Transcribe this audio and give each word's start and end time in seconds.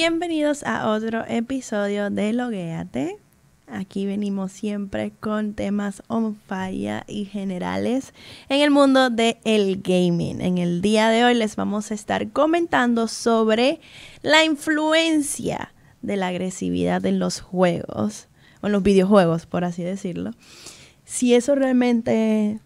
Bienvenidos 0.00 0.62
a 0.62 0.90
otro 0.90 1.24
episodio 1.26 2.08
de 2.08 2.32
Logueate. 2.32 3.18
Aquí 3.66 4.06
venimos 4.06 4.52
siempre 4.52 5.10
con 5.18 5.54
temas 5.54 6.04
on 6.06 6.36
fire 6.36 7.02
y 7.08 7.24
generales 7.24 8.14
en 8.48 8.60
el 8.60 8.70
mundo 8.70 9.10
del 9.10 9.38
el 9.42 9.82
gaming. 9.82 10.40
En 10.40 10.58
el 10.58 10.82
día 10.82 11.08
de 11.08 11.24
hoy 11.24 11.34
les 11.34 11.56
vamos 11.56 11.90
a 11.90 11.94
estar 11.94 12.30
comentando 12.30 13.08
sobre 13.08 13.80
la 14.22 14.44
influencia 14.44 15.74
de 16.00 16.16
la 16.16 16.28
agresividad 16.28 17.04
en 17.04 17.18
los 17.18 17.40
juegos, 17.40 18.28
o 18.60 18.66
en 18.68 18.72
los 18.74 18.84
videojuegos, 18.84 19.46
por 19.46 19.64
así 19.64 19.82
decirlo. 19.82 20.30
Si 21.04 21.34
eso 21.34 21.56
realmente 21.56 22.60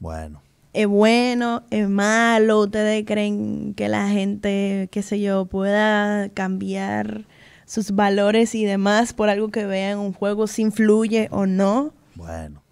Bueno, 0.00 0.40
es 0.72 0.86
bueno, 0.86 1.64
es 1.70 1.88
malo, 1.88 2.60
ustedes 2.60 3.04
creen 3.06 3.74
que 3.74 3.88
la 3.88 4.08
gente, 4.08 4.88
qué 4.92 5.02
sé 5.02 5.20
yo, 5.20 5.46
pueda 5.46 6.28
cambiar 6.30 7.24
sus 7.66 7.90
valores 7.92 8.54
y 8.54 8.64
demás 8.64 9.12
por 9.12 9.28
algo 9.28 9.48
que 9.48 9.66
vea 9.66 9.90
en 9.92 9.98
un 9.98 10.12
juego, 10.12 10.46
si 10.46 10.62
influye 10.62 11.28
o 11.30 11.46
no. 11.46 11.92
bueno. 12.14 12.62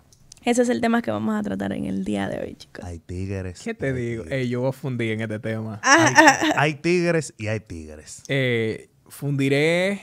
Ese 0.45 0.62
es 0.62 0.68
el 0.68 0.80
tema 0.80 1.02
que 1.02 1.10
vamos 1.10 1.34
a 1.34 1.42
tratar 1.42 1.73
en 1.73 1.87
el 1.87 2.04
día 2.04 2.28
de 2.28 2.38
hoy, 2.38 2.54
chicos. 2.54 2.84
Hay 2.84 3.01
tigres. 3.01 3.60
¿Qué 3.64 3.74
te 3.74 3.92
digo? 3.92 4.23
Ey, 4.30 4.48
yo 4.48 4.60
voy 4.60 4.68
a 4.68 4.73
fundir 4.73 5.10
en 5.10 5.20
este 5.23 5.40
tema. 5.40 5.80
Ah, 5.82 6.06
Hay, 6.40 6.51
hay 6.56 6.74
tigres 6.74 7.34
y 7.37 7.48
hay 7.48 7.59
tigres. 7.59 8.23
Eh, 8.28 8.88
fundiré 9.09 10.02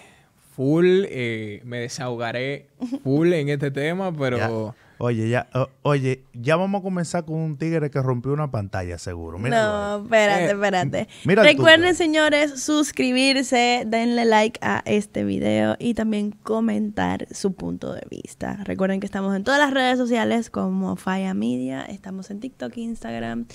full, 0.53 1.05
eh, 1.07 1.61
me 1.63 1.79
desahogaré 1.79 2.67
full 3.03 3.31
en 3.31 3.47
este 3.47 3.71
tema, 3.71 4.11
pero 4.15 4.75
Oye, 4.99 5.27
ya, 5.27 5.47
o- 5.53 5.69
oye, 5.81 6.23
ya 6.33 6.55
vamos 6.55 6.79
a 6.79 6.83
comenzar 6.83 7.25
con 7.25 7.35
un 7.35 7.57
tigre 7.57 7.89
que 7.89 8.01
rompió 8.01 8.31
una 8.31 8.51
pantalla, 8.51 8.97
seguro. 8.97 9.37
Míralo 9.39 9.97
no, 9.99 10.03
espérate, 10.05 10.43
Eh, 10.45 10.51
espérate. 10.51 11.07
mira 11.25 11.43
Recuerden, 11.43 11.95
señores, 11.95 12.63
suscribirse, 12.63 13.83
denle 13.87 14.25
like 14.25 14.59
a 14.61 14.81
este 14.85 15.23
video 15.23 15.75
y 15.79 15.93
también 15.95 16.31
comentar 16.31 17.27
su 17.31 17.53
punto 17.53 17.93
de 17.93 18.05
vista. 18.09 18.59
Recuerden 18.63 18.99
que 18.99 19.05
estamos 19.05 19.35
en 19.35 19.43
todas 19.43 19.59
las 19.59 19.73
redes 19.73 19.97
sociales 19.97 20.49
como 20.49 20.95
Faya 20.95 21.33
Media, 21.33 21.81
estamos 21.83 22.29
en 22.31 22.39
TikTok, 22.39 22.77
Instagram, 22.77 23.45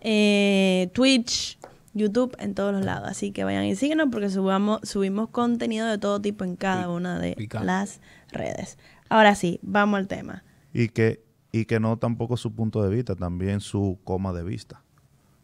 eh, 0.00 0.90
Twitch, 0.92 1.58
YouTube, 1.94 2.34
en 2.38 2.54
todos 2.54 2.72
los 2.72 2.84
lados. 2.84 3.08
Así 3.10 3.32
que 3.32 3.44
vayan 3.44 3.64
y 3.64 3.76
síguenos 3.76 4.08
porque 4.10 4.28
subamos, 4.30 4.80
subimos 4.82 5.28
contenido 5.30 5.86
de 5.88 5.98
todo 5.98 6.20
tipo 6.20 6.44
en 6.44 6.56
cada 6.56 6.88
una 6.90 7.18
de 7.18 7.34
picante. 7.34 7.66
las 7.66 8.00
redes. 8.30 8.78
Ahora 9.08 9.34
sí, 9.34 9.58
vamos 9.62 9.98
al 9.98 10.06
tema. 10.08 10.42
Y 10.72 10.88
que, 10.88 11.22
y 11.52 11.64
que 11.66 11.80
no 11.80 11.98
tampoco 11.98 12.36
su 12.36 12.54
punto 12.54 12.82
de 12.82 12.94
vista, 12.94 13.14
también 13.16 13.60
su 13.60 13.98
coma 14.04 14.32
de 14.32 14.42
vista. 14.42 14.82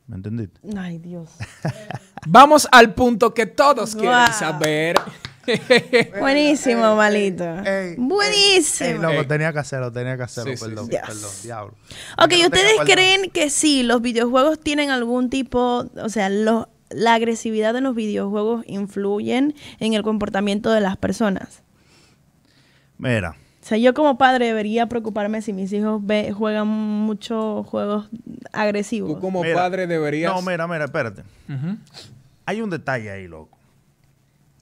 ¿Me 0.07 0.17
entendiste? 0.17 0.61
Ay, 0.77 0.98
Dios. 0.98 1.31
vamos 2.27 2.67
al 2.73 2.95
punto 2.95 3.35
que 3.35 3.47
todos 3.47 3.93
quieren 3.95 4.11
Guau. 4.12 4.33
saber. 4.33 4.97
Buenísimo, 6.20 6.95
malito. 6.97 7.45
Ey, 7.65 7.95
Buenísimo. 7.98 8.89
Ey, 8.91 8.98
loco, 8.98 9.27
tenía 9.27 9.53
que 9.53 9.59
hacerlo, 9.59 9.93
tenía 9.93 10.17
que 10.17 10.23
hacerlo, 10.23 10.57
Sí, 10.57 10.65
perdón, 10.65 10.87
sí. 10.87 10.97
Perdón, 11.07 11.31
diablo. 11.42 11.75
Ok, 12.23 12.33
no 12.39 12.45
¿ustedes 12.47 12.70
perdón. 12.79 12.87
creen 12.87 13.31
que 13.31 13.51
sí, 13.51 13.83
los 13.83 14.01
videojuegos 14.03 14.61
tienen 14.61 14.91
algún 14.91 15.31
tipo, 15.31 15.91
o 16.03 16.09
sea, 16.09 16.29
lo- 16.31 16.69
la 16.91 17.15
agresividad 17.15 17.77
en 17.77 17.85
los 17.85 17.95
videojuegos 17.95 18.65
influyen 18.67 19.55
en 19.79 19.92
el 19.92 20.03
comportamiento 20.03 20.70
de 20.70 20.81
las 20.81 20.97
personas? 20.97 21.63
Mira, 22.97 23.37
O 23.69 23.70
sea, 23.70 23.77
yo 23.77 23.92
como 23.92 24.16
padre 24.16 24.47
debería 24.47 24.86
preocuparme 24.88 25.42
si 25.42 25.52
mis 25.52 25.70
hijos 25.74 26.00
ve- 26.06 26.33
juegan 26.33 26.66
muchos 26.69 27.66
juegos 27.66 28.08
agresivos. 28.50 29.12
Tú 29.12 29.20
como 29.20 29.42
mira. 29.42 29.55
padre 29.55 29.86
deberías... 29.86 30.34
No, 30.34 30.41
mira, 30.41 30.66
mira, 30.66 30.86
espérate. 30.86 31.22
Hay 32.46 32.62
un 32.62 32.70
detalle 32.70 33.11
ahí, 33.11 33.28
loco. 33.28 33.58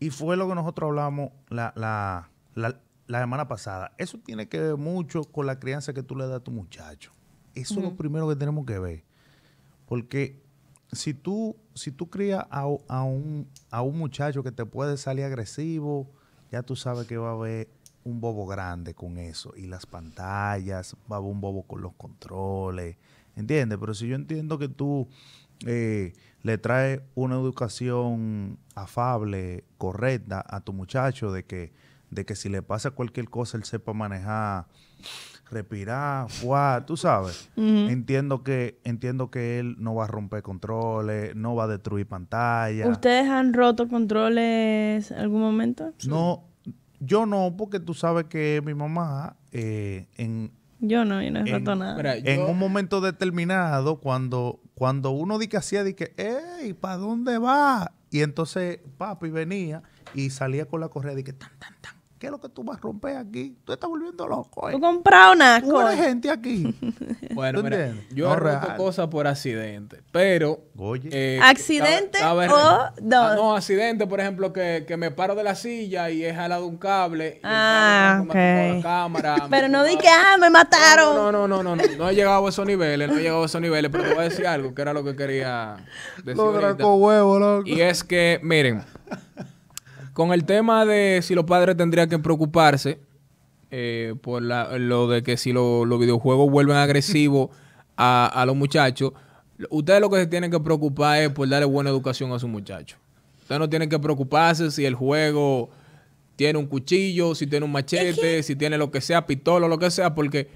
Y 0.01 0.11
fue 0.11 0.37
lo 0.37 0.49
que 0.49 0.57
nosotros 0.57 0.89
hablamos 0.89 1.31
la, 1.51 1.73
la, 1.77 2.31
la, 2.57 2.81
la 3.07 3.21
semana 3.21 3.47
pasada. 3.47 3.93
Eso 3.97 4.19
tiene 4.19 4.49
que 4.49 4.61
ver 4.61 4.77
mucho 4.77 5.23
con 5.23 5.47
la 5.47 5.61
crianza 5.61 5.95
que 5.95 6.03
tú 6.03 6.17
le 6.17 6.27
das 6.27 6.39
a 6.39 6.41
tu 6.41 6.51
muchacho. 6.51 7.13
Eso 7.55 7.75
es 7.75 7.83
lo 7.85 7.95
primero 7.95 8.29
que 8.29 8.35
tenemos 8.35 8.67
que 8.67 8.81
ver. 8.81 9.05
Porque 9.87 10.43
si 10.91 11.15
tú, 11.15 11.55
si 11.75 11.93
tú 11.93 12.11
crías 12.11 12.45
a, 12.51 12.63
a 12.89 13.03
un, 13.05 13.47
a 13.71 13.83
un 13.83 13.99
muchacho 13.99 14.43
que 14.43 14.51
te 14.51 14.67
puede 14.67 14.97
salir 14.97 15.25
agresivo, 15.27 16.11
ya 16.51 16.65
tú 16.65 16.75
sabes 16.75 17.07
que 17.07 17.17
va 17.17 17.29
a 17.29 17.35
haber 17.35 17.69
un 18.07 18.21
bobo 18.21 18.47
grande 18.47 18.95
con 18.95 19.19
eso. 19.19 19.53
Y 19.57 19.67
las 19.67 19.85
pantallas, 19.85 20.97
va 21.11 21.19
un 21.21 21.41
bobo 21.41 21.65
con 21.65 21.83
los 21.83 21.93
controles. 21.95 22.97
¿Entiendes? 23.35 23.79
Pero 23.79 23.95
si 23.95 24.07
yo 24.07 24.15
entiendo 24.15 24.59
que 24.59 24.69
tú 24.69 25.09
eh, 25.67 26.15
le 26.43 26.57
traes 26.57 27.01
una 27.15 27.35
educación 27.35 28.59
afable, 28.75 29.65
correcta 29.77 30.45
a 30.49 30.61
tu 30.61 30.73
muchacho, 30.73 31.33
de 31.33 31.45
que, 31.45 31.73
de 32.11 32.25
que 32.25 32.37
si 32.37 32.49
le 32.49 32.63
pasa 32.63 32.93
cualquier 32.93 33.29
cosa 33.29 33.59
él 33.59 33.65
sepa 33.65 33.93
manejar, 33.93 34.67
respirar, 35.51 36.31
fuá, 36.31 36.85
tú 36.87 36.97
sabes. 36.97 37.51
Entiendo 37.57 38.43
que 38.43 38.81
entiendo 38.85 39.31
que 39.31 39.59
él 39.59 39.77
no 39.79 39.95
va 39.95 40.05
a 40.05 40.09
romper 40.09 40.43
controles, 40.43 41.35
no 41.35 41.57
va 41.57 41.65
a 41.65 41.69
destruir 41.69 42.07
pantalla. 42.07 42.89
¿Ustedes 42.89 43.29
han 43.29 43.53
roto 43.53 43.89
controles 43.89 45.11
en 45.11 45.19
algún 45.19 45.41
momento? 45.41 45.93
No, 46.07 46.45
yo 47.01 47.27
no, 47.27 47.55
porque 47.57 47.81
tú 47.81 47.95
sabes 47.95 48.27
que 48.27 48.63
mi 48.65 48.75
mamá 48.75 49.37
eh, 49.53 50.07
en, 50.17 50.51
Yo 50.81 51.05
no, 51.05 51.23
yo 51.23 51.31
no 51.31 51.41
he 51.47 51.51
En- 51.51 51.65
nada. 51.65 51.97
Mira, 51.97 52.17
en 52.17 52.43
un 52.43 52.59
momento 52.59 53.01
determinado, 53.01 54.01
cuando, 54.01 54.61
cuando 54.75 55.11
uno 55.11 55.39
di 55.39 55.49
que 55.49 55.57
hacía, 55.57 55.85
di 55.85 55.95
que, 55.95 56.13
¡ey! 56.17 56.73
¿Para 56.75 56.97
dónde 56.97 57.39
va? 57.39 57.93
Y 58.11 58.21
entonces 58.23 58.81
papi 58.99 59.31
venía 59.31 59.83
y 60.15 60.31
salía 60.31 60.67
con 60.67 60.81
la 60.81 60.89
correa 60.89 61.19
y 61.19 61.25
que, 61.25 61.33
tan, 61.33 61.51
tan, 61.59 61.75
tan. 61.81 61.96
¿Qué 62.19 62.27
es 62.29 62.33
lo 62.33 62.41
que 62.41 62.49
tú 62.49 62.65
vas 62.65 62.79
a 62.79 62.81
romper 62.81 63.17
aquí? 63.19 63.59
Tú 63.65 63.75
estás 63.75 63.91
volviendo 63.91 64.27
loco. 64.27 64.71
¿Tú 64.71 64.77
¿eh? 64.79 64.81
comprado 64.81 65.33
una 65.35 65.61
Tú 65.61 65.79
eres 65.81 65.91
cosa? 65.97 66.05
gente 66.05 66.31
aquí. 66.31 66.75
Bueno, 67.37 67.59
¿Tú 67.59 67.65
mira, 67.65 67.93
yo 68.15 68.31
No 68.31 68.37
real. 68.37 68.77
cosas 68.79 69.09
por 69.09 69.27
accidente, 69.27 70.01
pero... 70.11 70.59
Oye. 70.79 71.11
eh, 71.13 71.39
¿Accidente 71.43 72.19
cabe- 72.19 72.47
cabe- 72.47 72.55
o 72.55 73.01
no? 73.03 73.21
Ah, 73.23 73.35
no, 73.37 73.55
accidente, 73.55 74.07
por 74.07 74.21
ejemplo, 74.21 74.55
que, 74.55 74.85
que 74.89 74.97
me 74.97 75.11
paro 75.11 75.35
de 75.35 75.45
la 75.45 75.55
silla 75.55 76.09
y 76.09 76.25
he 76.25 76.35
jalado 76.35 76.67
un 76.67 76.79
cable. 76.79 77.35
y 77.37 77.41
Ah, 77.45 78.23
ok. 78.25 78.35
la 78.35 78.79
cámara. 78.83 79.37
me 79.43 79.49
Pero 79.51 79.69
no 79.69 79.85
di 79.85 79.99
que, 79.99 80.09
ah, 80.09 80.39
me 80.41 80.49
mataron. 80.49 81.15
No, 81.15 81.31
no, 81.31 81.47
no, 81.47 81.63
no, 81.63 81.77
no, 81.77 81.83
no, 81.85 81.97
no 81.99 82.09
he 82.09 82.15
llegado 82.15 82.47
a 82.47 82.49
esos 82.49 82.67
niveles, 82.67 83.07
no 83.11 83.19
he 83.19 83.23
llegado 83.23 83.43
a 83.43 83.47
esos 83.47 83.61
niveles, 83.61 83.91
pero 83.91 84.05
te 84.05 84.15
voy 84.15 84.21
a 84.25 84.29
decir 84.31 84.47
algo 84.47 84.75
que 84.75 84.81
era 84.81 84.95
lo 84.95 85.05
que 85.05 85.15
quería 85.15 85.77
decir. 86.25 86.41
ahorita. 86.41 86.87
huevo, 86.87 87.39
loco. 87.39 87.69
Y 87.69 87.83
es 87.83 88.03
que, 88.03 88.41
miren, 88.43 88.83
con 90.17 90.33
el 90.33 90.45
tema 90.47 90.87
de 90.87 91.21
si 91.23 91.35
los 91.35 91.45
padres 91.45 91.77
tendrían 91.77 92.09
que 92.09 92.19
preocuparse 92.19 92.99
eh, 93.71 94.15
por 94.23 94.41
la- 94.41 94.79
lo 94.79 95.09
de 95.09 95.23
que 95.23 95.37
si 95.37 95.53
lo- 95.53 95.85
los 95.85 96.01
videojuegos 96.01 96.51
vuelven 96.51 96.77
agresivos 96.79 97.51
a, 97.99 98.27
a 98.27 98.47
los 98.47 98.57
muchachos, 98.57 99.13
ustedes 99.69 100.01
lo 100.01 100.09
que 100.09 100.17
se 100.21 100.27
tienen 100.27 100.51
que 100.51 100.59
preocupar 100.59 101.19
es 101.21 101.29
por 101.29 101.47
darle 101.47 101.67
buena 101.67 101.91
educación 101.91 102.33
a 102.33 102.39
sus 102.39 102.49
muchachos. 102.49 102.99
Ustedes 103.43 103.59
no 103.59 103.69
tienen 103.69 103.91
que 103.91 103.99
preocuparse 103.99 104.71
si 104.71 104.87
el 104.87 104.95
juego 104.95 105.69
tiene 106.35 106.59
un 106.59 106.67
cuchillo, 106.67 107.35
si 107.35 107.47
tiene 107.47 107.67
un 107.67 107.73
machete, 107.73 108.43
si 108.43 108.57
tiene 108.57 108.79
lo 108.79 108.91
que 108.91 109.03
sea, 109.03 109.27
pistola, 109.27 109.69
lo 109.69 109.79
que 109.79 109.91
sea, 109.91 110.15
porque 110.15 110.49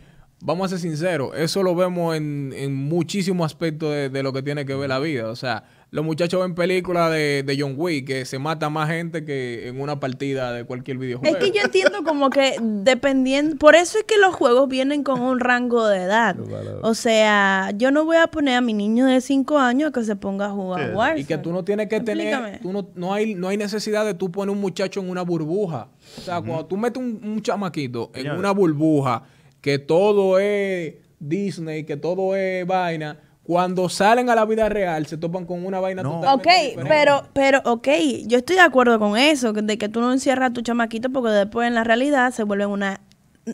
vamos 0.42 0.66
a 0.66 0.68
ser 0.70 0.78
sinceros, 0.78 1.32
eso 1.36 1.62
lo 1.62 1.74
vemos 1.74 2.16
en, 2.16 2.52
en 2.56 2.74
muchísimos 2.74 3.46
aspectos 3.46 3.90
de, 3.92 4.08
de 4.08 4.22
lo 4.22 4.32
que 4.32 4.42
tiene 4.42 4.64
que 4.64 4.74
ver 4.74 4.88
la 4.88 4.98
vida. 4.98 5.28
O 5.28 5.36
sea, 5.36 5.64
los 5.90 6.04
muchachos 6.04 6.40
ven 6.40 6.54
películas 6.54 7.10
de, 7.10 7.42
de 7.44 7.60
John 7.60 7.74
Wick 7.76 8.06
que 8.06 8.24
se 8.24 8.38
mata 8.38 8.70
más 8.70 8.88
gente 8.88 9.24
que 9.24 9.66
en 9.68 9.80
una 9.80 9.98
partida 10.00 10.52
de 10.52 10.64
cualquier 10.64 10.98
videojuego. 10.98 11.36
Es 11.36 11.42
que 11.42 11.50
yo 11.50 11.62
entiendo 11.64 12.04
como 12.04 12.30
que 12.30 12.54
dependiendo, 12.60 13.56
por 13.56 13.74
eso 13.74 13.98
es 13.98 14.04
que 14.04 14.16
los 14.18 14.34
juegos 14.34 14.68
vienen 14.68 15.02
con 15.02 15.20
un 15.20 15.40
rango 15.40 15.86
de 15.88 16.02
edad. 16.02 16.36
O 16.82 16.94
sea, 16.94 17.72
yo 17.76 17.90
no 17.90 18.04
voy 18.04 18.16
a 18.16 18.28
poner 18.28 18.54
a 18.56 18.60
mi 18.60 18.72
niño 18.72 19.06
de 19.06 19.20
5 19.20 19.58
años 19.58 19.90
a 19.90 19.92
que 19.92 20.04
se 20.04 20.16
ponga 20.16 20.46
a 20.46 20.50
jugar 20.50 20.80
Sí. 20.90 20.94
Warzone. 20.94 21.20
Y 21.20 21.24
que 21.24 21.38
tú 21.38 21.52
no 21.52 21.64
tienes 21.64 21.88
que 21.88 21.96
Explícame. 21.96 22.44
tener, 22.46 22.60
tú 22.62 22.72
no, 22.72 22.88
no 22.94 23.12
hay, 23.12 23.34
no 23.34 23.48
hay 23.48 23.56
necesidad 23.56 24.04
de 24.06 24.14
tú 24.14 24.30
poner 24.30 24.54
un 24.54 24.60
muchacho 24.60 25.00
en 25.00 25.10
una 25.10 25.22
burbuja. 25.22 25.88
O 26.16 26.20
sea, 26.22 26.40
cuando 26.40 26.64
tú 26.66 26.76
metes 26.76 27.02
un, 27.02 27.20
un 27.22 27.42
chamaquito 27.42 28.10
en 28.14 28.30
una 28.30 28.52
burbuja, 28.52 29.24
que 29.60 29.78
todo 29.78 30.38
es 30.38 30.94
Disney, 31.18 31.84
que 31.84 31.96
todo 31.96 32.34
es 32.36 32.66
vaina, 32.66 33.18
cuando 33.42 33.88
salen 33.88 34.30
a 34.30 34.34
la 34.34 34.44
vida 34.44 34.68
real 34.68 35.06
se 35.06 35.16
topan 35.16 35.44
con 35.44 35.64
una 35.66 35.80
vaina 35.80 36.02
No. 36.02 36.20
Ok, 36.20 36.22
totalmente 36.22 36.60
diferente. 36.60 36.88
pero, 36.88 37.22
pero, 37.32 37.60
ok, 37.64 37.88
yo 38.26 38.38
estoy 38.38 38.56
de 38.56 38.62
acuerdo 38.62 38.98
con 38.98 39.16
eso, 39.18 39.52
que- 39.52 39.62
de 39.62 39.76
que 39.76 39.88
tú 39.88 40.00
no 40.00 40.12
encierras 40.12 40.50
a 40.50 40.52
tu 40.52 40.60
chamaquito 40.62 41.10
porque 41.10 41.30
después 41.30 41.66
en 41.66 41.74
la 41.74 41.82
realidad 41.84 42.30
se 42.32 42.44
vuelven 42.44 42.68
una 42.68 43.00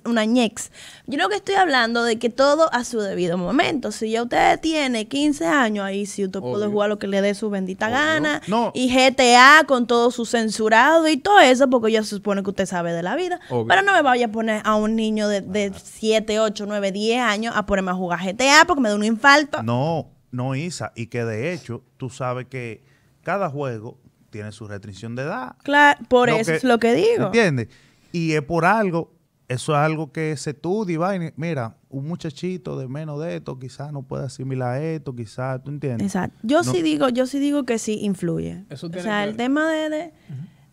una 0.05 0.25
ñex. 0.25 0.71
Yo 1.06 1.19
lo 1.19 1.29
que 1.29 1.37
estoy 1.37 1.55
hablando 1.55 2.03
de 2.05 2.19
que 2.19 2.29
todo 2.29 2.73
a 2.75 2.85
su 2.85 3.00
debido 3.00 3.38
momento. 3.38 3.93
Si 3.93 4.11
ya 4.11 4.23
usted 4.23 4.61
tiene 4.61 5.06
15 5.06 5.47
años, 5.47 5.85
ahí 5.85 6.06
sí 6.06 6.25
usted 6.25 6.41
puede 6.41 6.67
jugar 6.67 6.88
lo 6.88 6.99
que 6.99 7.06
le 7.06 7.23
dé 7.23 7.35
su 7.35 7.49
bendita 7.50 7.88
gana. 7.88 8.43
No. 8.49 8.73
Y 8.75 8.88
GTA 8.93 9.65
con 9.67 9.87
todo 9.87 10.11
su 10.11 10.27
censurado 10.27 11.09
y 11.09 11.17
todo 11.17 11.41
eso, 11.41 11.71
porque 11.71 11.93
ya 11.93 12.03
se 12.03 12.11
supone 12.11 12.43
que 12.43 12.50
usted 12.50 12.67
sabe 12.67 12.93
de 12.93 13.03
la 13.03 13.17
vida. 13.17 13.41
Obvio. 13.49 13.67
Pero 13.69 13.83
no 13.83 13.93
me 13.93 14.03
vaya 14.03 14.27
a 14.27 14.31
poner 14.33 14.61
a 14.65 14.75
un 14.75 14.97
niño 14.97 15.29
de, 15.29 15.41
de 15.41 15.73
7, 15.75 16.41
8, 16.41 16.65
9, 16.67 16.93
10 16.93 17.21
años 17.23 17.55
a 17.56 17.65
ponerme 17.65 17.93
a 17.93 17.94
jugar 17.94 18.21
GTA 18.23 18.65
porque 18.67 18.83
me 18.83 18.88
da 18.88 18.97
un 18.97 19.05
infarto. 19.05 19.62
No, 19.62 20.11
no, 20.31 20.55
Isa. 20.55 20.93
Y 20.97 21.06
que 21.06 21.25
de 21.25 21.53
hecho, 21.53 21.83
tú 21.97 22.11
sabes 22.11 22.47
que 22.49 22.83
cada 23.23 23.49
juego 23.49 23.99
tiene 24.31 24.53
su 24.53 24.67
restricción 24.67 25.15
de 25.15 25.23
edad. 25.23 25.55
Claro, 25.62 26.00
por 26.09 26.29
Lo 26.29 26.37
eso 26.37 26.50
que- 26.50 26.56
es 26.59 26.65
lo 26.65 26.79
que 26.79 26.93
digo. 26.94 27.27
¿Entiendes? 27.27 27.69
Y 28.12 28.33
es 28.33 28.43
por 28.43 28.65
algo, 28.65 29.12
eso 29.49 29.73
es 29.73 29.79
algo 29.79 30.11
que 30.13 30.37
se 30.37 30.51
estudia 30.51 31.15
y. 31.17 31.33
Mira, 31.37 31.77
un 31.89 32.07
muchachito 32.09 32.79
de 32.79 32.89
menos 32.89 33.21
de 33.21 33.37
esto 33.37 33.59
quizás 33.59 33.93
no 33.93 34.03
puede 34.03 34.25
asimilar 34.27 34.83
esto, 34.83 35.15
quizás, 35.15 35.63
¿tú 35.63 35.71
entiendes? 35.71 36.07
Exacto. 36.07 36.39
Yo 36.43 36.63
No. 36.63 36.73
sí 36.73 36.83
digo, 36.83 37.09
yo 37.09 37.27
sí 37.27 37.39
digo 37.39 37.65
que 37.65 37.79
sí 37.79 37.99
influye. 38.03 38.65
Eso 38.71 38.89
o 38.89 38.91
tiene 38.91 39.05
sea, 39.05 39.19
que 39.23 39.31
el 39.31 39.31
ver. 39.31 39.37
tema 39.37 39.71
de, 39.71 39.89
de, 39.91 40.13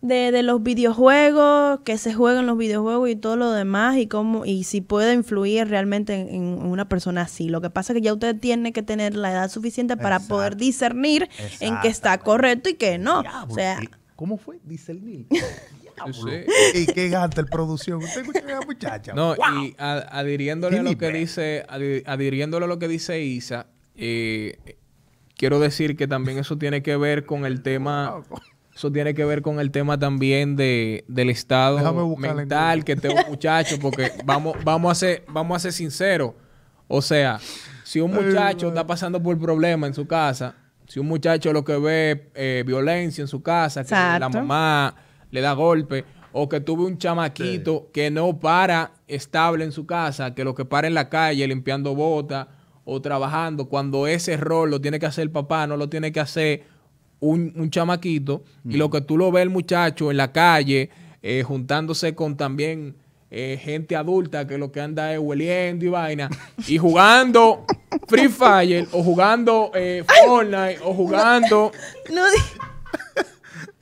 de- 0.02 0.32
de 0.32 0.42
los 0.42 0.62
videojuegos, 0.62 1.80
que 1.84 1.96
se 1.96 2.12
juegan 2.12 2.44
los 2.46 2.58
videojuegos 2.58 3.08
y 3.08 3.16
todo 3.16 3.36
lo 3.36 3.52
demás, 3.52 3.96
y 3.96 4.06
cómo, 4.06 4.44
y 4.44 4.64
si 4.64 4.80
puede 4.82 5.14
influir 5.14 5.66
realmente 5.68 6.14
en, 6.14 6.28
en 6.28 6.42
una 6.66 6.88
persona 6.88 7.22
así. 7.22 7.48
Lo 7.48 7.60
que 7.62 7.70
pasa 7.70 7.92
es 7.92 7.98
que 7.98 8.02
ya 8.04 8.12
usted 8.12 8.38
tiene 8.38 8.72
que 8.74 8.82
tener 8.82 9.16
la 9.16 9.30
edad 9.32 9.50
suficiente 9.50 9.96
para 9.96 10.16
Exacto. 10.16 10.34
poder 10.34 10.56
discernir 10.56 11.28
en 11.60 11.80
que 11.80 11.88
está 11.88 12.18
correcto 12.18 12.68
y 12.68 12.74
que 12.74 12.98
no. 12.98 13.22
Diablo, 13.22 13.52
O 13.52 13.54
sea, 13.56 13.82
¿y 13.82 13.88
¿Cómo 14.16 14.36
fue? 14.36 14.60
Discernir. 14.64 15.26
Sí. 16.12 16.44
¿Y 16.74 16.86
qué 16.86 17.08
gasta 17.08 17.40
el 17.40 17.46
producción? 17.46 18.02
¿Usted 18.02 18.20
escucha 18.22 18.40
a 18.40 18.60
la 18.60 18.66
muchacha? 18.66 19.12
No, 19.14 19.34
Wow. 19.36 19.64
y 19.64 19.74
a- 19.78 20.06
adhiriéndole 20.18 20.78
a 20.78 20.82
lo 20.82 20.96
que 20.98 21.10
dice, 21.12 21.64
adhiriéndole 22.06 22.64
a 22.64 22.68
lo 22.68 22.78
que 22.78 22.88
dice 22.88 23.20
Isa, 23.20 23.66
eh, 23.96 24.58
quiero 25.36 25.60
decir 25.60 25.96
que 25.96 26.06
también 26.06 26.38
eso 26.38 26.58
tiene 26.58 26.82
que 26.82 26.96
ver 26.96 27.26
con 27.26 27.44
el 27.46 27.62
tema, 27.62 28.22
eso 28.74 28.90
tiene 28.90 29.14
que 29.14 29.24
ver 29.24 29.40
con 29.42 29.60
el 29.60 29.70
tema 29.70 29.98
también 29.98 30.56
de, 30.56 31.04
del 31.08 31.30
estado 31.30 32.16
mental 32.16 32.84
que 32.84 32.96
tengo 32.96 33.14
un 33.24 33.30
muchacho, 33.30 33.76
porque 33.80 34.10
vamos, 34.24 34.56
vamos 34.64 34.92
a 34.92 34.94
ser, 34.94 35.24
vamos 35.28 35.56
a 35.56 35.60
ser 35.60 35.72
sinceros. 35.72 36.32
O 36.88 37.00
sea, 37.00 37.38
si 37.84 38.00
un 38.00 38.12
muchacho 38.12 38.68
está 38.68 38.86
pasando 38.86 39.22
por 39.22 39.38
problemas 39.38 39.88
en 39.88 39.94
su 39.94 40.06
casa, 40.06 40.54
si 40.86 40.98
un 41.00 41.06
muchacho 41.06 41.52
lo 41.52 41.64
que 41.64 41.76
ve 41.78 42.30
eh, 42.34 42.62
violencia 42.66 43.22
en 43.22 43.28
su 43.28 43.42
casa, 43.42 43.84
que 43.84 43.90
la 43.94 44.28
mamá 44.28 44.94
le 45.34 45.40
da 45.40 45.52
golpe, 45.52 46.04
o 46.32 46.48
que 46.48 46.60
tuve 46.60 46.84
un 46.84 46.96
chamaquito 46.96 47.90
que 47.92 48.08
no 48.08 48.38
para 48.38 48.92
estable 49.08 49.64
en 49.64 49.72
su 49.72 49.84
casa, 49.84 50.32
que 50.32 50.44
lo 50.44 50.54
que 50.54 50.64
para 50.64 50.86
en 50.86 50.94
la 50.94 51.08
calle 51.08 51.46
limpiando 51.48 51.92
botas 51.96 52.46
o 52.84 53.02
trabajando, 53.02 53.68
cuando 53.68 54.06
ese 54.06 54.36
rol 54.36 54.70
lo 54.70 54.80
tiene 54.80 55.00
que 55.00 55.06
hacer 55.06 55.22
el 55.22 55.32
papá, 55.32 55.66
no 55.66 55.76
lo 55.76 55.88
tiene 55.88 56.12
que 56.12 56.20
hacer 56.20 56.62
un, 57.18 57.52
un 57.56 57.68
chamaquito, 57.68 58.44
y 58.64 58.76
lo 58.76 58.90
que 58.90 59.00
tú 59.00 59.18
lo 59.18 59.32
ves 59.32 59.42
el 59.42 59.50
muchacho 59.50 60.12
en 60.12 60.18
la 60.18 60.30
calle, 60.30 60.90
eh, 61.20 61.42
juntándose 61.42 62.14
con 62.14 62.36
también 62.36 62.94
eh, 63.32 63.58
gente 63.60 63.96
adulta 63.96 64.46
que 64.46 64.56
lo 64.56 64.70
que 64.70 64.80
anda 64.80 65.12
es 65.12 65.18
hueliendo 65.18 65.84
y 65.84 65.88
vaina, 65.88 66.30
y 66.68 66.78
jugando 66.78 67.64
Free 68.06 68.28
Fire, 68.28 68.86
o 68.92 69.02
jugando 69.02 69.72
eh, 69.74 70.04
Fortnite, 70.06 70.78
o 70.84 70.94
jugando... 70.94 71.72
no 72.12 72.22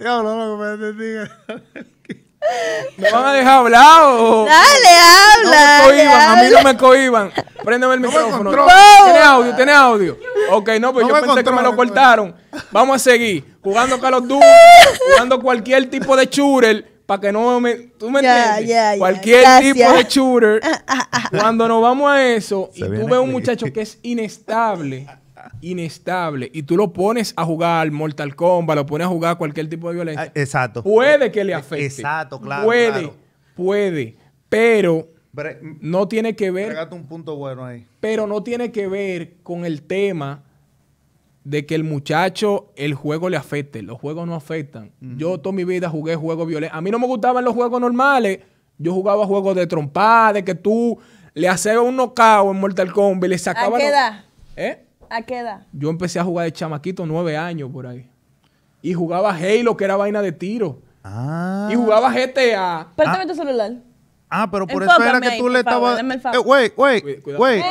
Diablo, 0.02 0.34
no, 0.34 0.56
me 0.56 0.92
diga. 0.92 1.30
¿Me 2.96 3.10
van 3.10 3.24
a 3.26 3.32
dejar 3.34 3.58
hablar 3.58 4.02
o...? 4.04 4.44
Dale, 4.46 5.44
No 5.44 5.48
habla. 5.52 5.78
me 5.78 5.86
cohiban, 5.86 6.20
a 6.38 6.42
mí 6.42 6.48
no 6.50 6.62
me 6.62 6.76
cohiban. 6.76 7.32
Préndeme 7.64 7.94
el 7.94 8.00
micrófono. 8.00 8.50
¿Tiene 8.50 9.18
audio? 9.20 9.54
¿Tiene 9.54 9.72
audio? 9.72 10.18
Ok, 10.50 10.70
no, 10.80 10.92
pero 10.92 11.06
No 11.06 11.14
yo 11.14 11.20
pensé 11.26 11.44
que 11.44 11.50
me 11.52 11.62
lo 11.62 11.76
controles, 11.76 11.92
cortaron. 11.92 12.34
Vamos 12.72 12.96
a 12.96 12.98
seguir 12.98 13.58
jugando 13.62 14.00
Call 14.00 14.14
of 14.14 14.26
Duty, 14.26 14.44
jugando 15.12 15.40
cualquier 15.40 15.88
tipo 15.88 16.16
de 16.16 16.26
shooter, 16.26 17.04
para 17.06 17.20
que 17.20 17.30
no 17.32 17.60
me... 17.60 17.74
¿Tú 17.96 18.10
me 18.10 18.18
entiendes? 18.20 18.98
Cualquier 18.98 19.42
Gracias. 19.42 19.74
tipo 19.74 19.92
de 19.92 20.04
shooter. 20.04 20.60
Cuando 21.38 21.68
nos 21.68 21.80
vamos 21.80 22.10
a 22.10 22.22
eso 22.26 22.70
y 22.74 22.80
tú 22.80 23.06
ves 23.06 23.18
un 23.20 23.30
muchacho 23.30 23.66
que 23.72 23.82
es 23.82 23.98
inestable, 24.02 25.06
inestable, 25.60 26.50
y 26.52 26.62
tú 26.62 26.76
lo 26.76 26.92
pones 26.92 27.32
a 27.36 27.44
jugar 27.44 27.90
Mortal 27.90 28.34
Kombat, 28.36 28.76
lo 28.76 28.86
pones 28.86 29.06
a 29.06 29.10
jugar 29.10 29.38
cualquier 29.38 29.68
tipo 29.68 29.88
de 29.88 29.94
violencia, 29.94 30.24
Ah, 30.34 30.40
Exacto. 30.40 30.82
puede 30.82 31.30
que 31.30 31.44
le 31.44 31.54
afecte. 31.54 31.84
Exacto, 31.86 32.40
claro, 32.40 32.64
Puede, 32.64 32.90
claro. 32.90 33.14
puede, 33.56 34.16
pero 34.48 35.08
Bre- 35.34 35.58
no 35.80 36.08
tiene 36.08 36.34
que 36.36 36.50
ver, 36.50 36.76
un 36.90 37.06
punto 37.06 37.36
bueno 37.36 37.64
ahí. 37.64 37.86
pero 38.00 38.26
no 38.26 38.42
tiene 38.42 38.70
que 38.72 38.86
ver 38.88 39.34
con 39.42 39.64
el 39.64 39.82
tema 39.82 40.42
de 41.44 41.66
que 41.66 41.74
el 41.74 41.82
muchacho 41.84 42.70
el 42.76 42.94
juego 42.94 43.28
le 43.28 43.36
afecte. 43.36 43.82
Los 43.82 43.98
juegos 43.98 44.28
no 44.28 44.34
afectan. 44.36 44.92
Yo 45.00 45.38
toda 45.40 45.52
mi 45.54 45.64
vida 45.64 45.88
jugué 45.88 46.14
juegos 46.14 46.46
violentos. 46.46 46.76
A 46.78 46.80
mí 46.80 46.90
no 46.92 47.00
me 47.00 47.06
gustaban 47.08 47.44
los 47.44 47.52
juegos 47.54 47.80
normales. 47.80 48.38
Yo 48.78 48.92
jugaba 48.92 49.26
juegos 49.26 49.56
de 49.56 49.66
trompada, 49.66 50.34
de 50.34 50.44
que 50.44 50.54
tú 50.54 50.98
le 51.34 51.48
hacías 51.48 51.78
un 51.78 51.96
knockout 51.96 52.54
en 52.54 52.60
Mortal 52.60 52.92
Kombat 52.92 53.24
y 53.24 53.28
le 53.30 53.34
¿A 53.34 53.38
sacabas... 53.38 53.80
qué 53.80 53.88
edad? 53.88 54.24
¿Eh? 54.54 54.81
¿A 55.14 55.22
qué 55.22 55.38
edad? 55.38 55.66
Yo 55.72 55.90
empecé 55.90 56.18
a 56.18 56.24
jugar 56.24 56.46
de 56.46 56.52
chamaquito 56.52 57.04
nueve 57.06 57.36
años 57.36 57.70
por 57.72 57.86
ahí. 57.86 58.08
Y 58.80 58.94
jugaba 58.94 59.34
Halo, 59.34 59.76
que 59.76 59.84
era 59.84 59.96
vaina 59.96 60.22
de 60.22 60.32
tiro. 60.32 60.80
Ah. 61.04 61.68
Y 61.70 61.74
jugaba 61.74 62.10
GTA. 62.10 62.88
Préstame 62.96 63.26
tu 63.26 63.34
celular. 63.34 63.72
Ah, 64.30 64.48
pero 64.50 64.66
por 64.66 64.82
eso 64.82 65.02
era 65.02 65.20
que 65.20 65.36
tú 65.38 65.48
le 65.50 65.58
estabas. 65.58 66.00
el 66.00 66.10
Eh, 66.10 66.20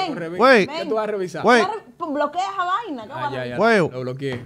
no 0.10 0.16
revisa. 0.16 0.42
wait. 0.44 0.70
¿Qué 0.70 0.86
tú 0.88 0.94
vas 0.96 1.04
a 1.04 1.08
revisar? 1.08 1.46
Wait. 1.46 1.66
Bloquea 1.98 2.42
esa 2.42 2.64
vaina. 2.66 3.04
¿qué 3.06 3.12
Ah, 3.14 3.30
ya, 3.34 3.46
ya, 3.48 3.60
Huevo. 3.60 3.90
Lo 3.92 4.02
bloqueé. 4.02 4.46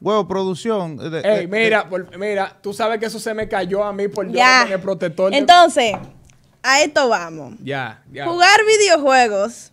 Huevo, 0.00 0.28
producción. 0.28 0.98
eh, 1.00 1.10
de- 1.10 1.20
Ey, 1.20 1.46
de- 1.46 1.48
mira, 1.48 1.88
por- 1.88 2.16
mira, 2.18 2.56
tú 2.60 2.72
sabes 2.72 3.00
que 3.00 3.06
eso 3.06 3.18
se 3.18 3.32
me 3.34 3.48
cayó 3.48 3.82
a 3.82 3.92
mí 3.92 4.08
por 4.08 4.26
yo 4.26 4.34
Ya. 4.34 4.58
no 4.60 4.64
tener 4.66 4.80
protector. 4.80 5.30
de- 5.32 5.38
Entonces, 5.38 5.94
a 6.62 6.82
esto 6.82 7.08
vamos. 7.08 7.54
ya, 7.62 8.02
ya. 8.12 8.26
Jugar 8.26 8.60
videojuegos 8.66 9.72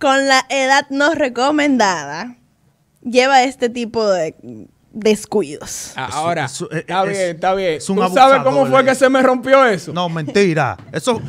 con 0.00 0.26
la 0.28 0.44
edad 0.48 0.86
no 0.90 1.14
recomendada 1.14 2.36
lleva 3.02 3.42
este 3.42 3.68
tipo 3.68 4.06
de 4.08 4.34
descuidos. 4.92 5.92
Ah, 5.96 6.08
Ahora, 6.12 6.46
Eso- 6.46 6.70
eh, 6.72 6.78
está 6.80 7.02
es- 7.04 7.10
bien, 7.10 7.30
está 7.36 7.54
bien. 7.54 7.72
es 7.74 7.88
un 7.88 7.96
¿Tú 7.96 8.14
sabes 8.14 8.42
cómo 8.42 8.66
fue 8.66 8.84
que 8.84 8.94
se 8.94 9.08
me 9.08 9.22
rompió 9.22 9.64
eso? 9.64 9.92
No, 9.92 10.08
mentira. 10.08 10.76
Eso. 10.92 11.20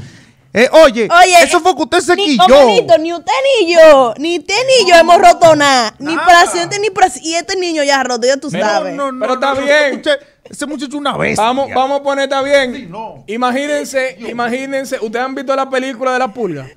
Eh, 0.52 0.68
oye, 0.72 1.08
Oye, 1.12 1.44
eso 1.44 1.60
fue 1.60 1.76
que 1.76 1.84
usted 1.84 2.00
se 2.00 2.16
ni, 2.16 2.26
quilló. 2.26 2.44
Omanito, 2.46 2.98
ni 2.98 3.14
usted 3.14 3.32
ni 3.62 3.72
yo, 3.72 4.14
ni 4.18 4.40
usted 4.40 4.56
ni 4.66 4.90
yo 4.90 4.96
hemos 4.96 5.18
roto 5.22 5.56
nada. 5.56 5.94
Ni 6.00 6.16
accidente 6.16 6.80
ni 6.80 6.90
para 6.90 7.08
Y 7.22 7.36
este 7.36 7.56
niño 7.56 7.84
ya 7.84 8.02
roto, 8.04 8.26
ya 8.26 8.38
tú 8.38 8.50
sabes. 8.50 8.96
No, 8.96 9.12
no, 9.12 9.20
Pero 9.20 9.36
no, 9.36 9.40
está 9.40 9.54
no, 9.54 9.62
bien. 9.62 9.84
escuche, 10.00 10.12
ese 10.46 10.66
muchacho 10.66 10.90
es 10.90 10.96
una 10.96 11.16
bestia. 11.16 11.44
Vamos, 11.44 11.70
vamos 11.76 12.00
a 12.00 12.04
poner, 12.04 12.24
está 12.24 12.42
bien. 12.42 12.74
Sí, 12.74 12.88
no. 12.90 13.24
Imagínense, 13.28 14.18
imagínense, 14.28 14.96
¿ustedes 15.00 15.24
han 15.24 15.36
visto 15.36 15.56
la 15.56 15.70
película 15.70 16.14
de 16.14 16.20
la 16.20 16.34
pulga? 16.34 16.68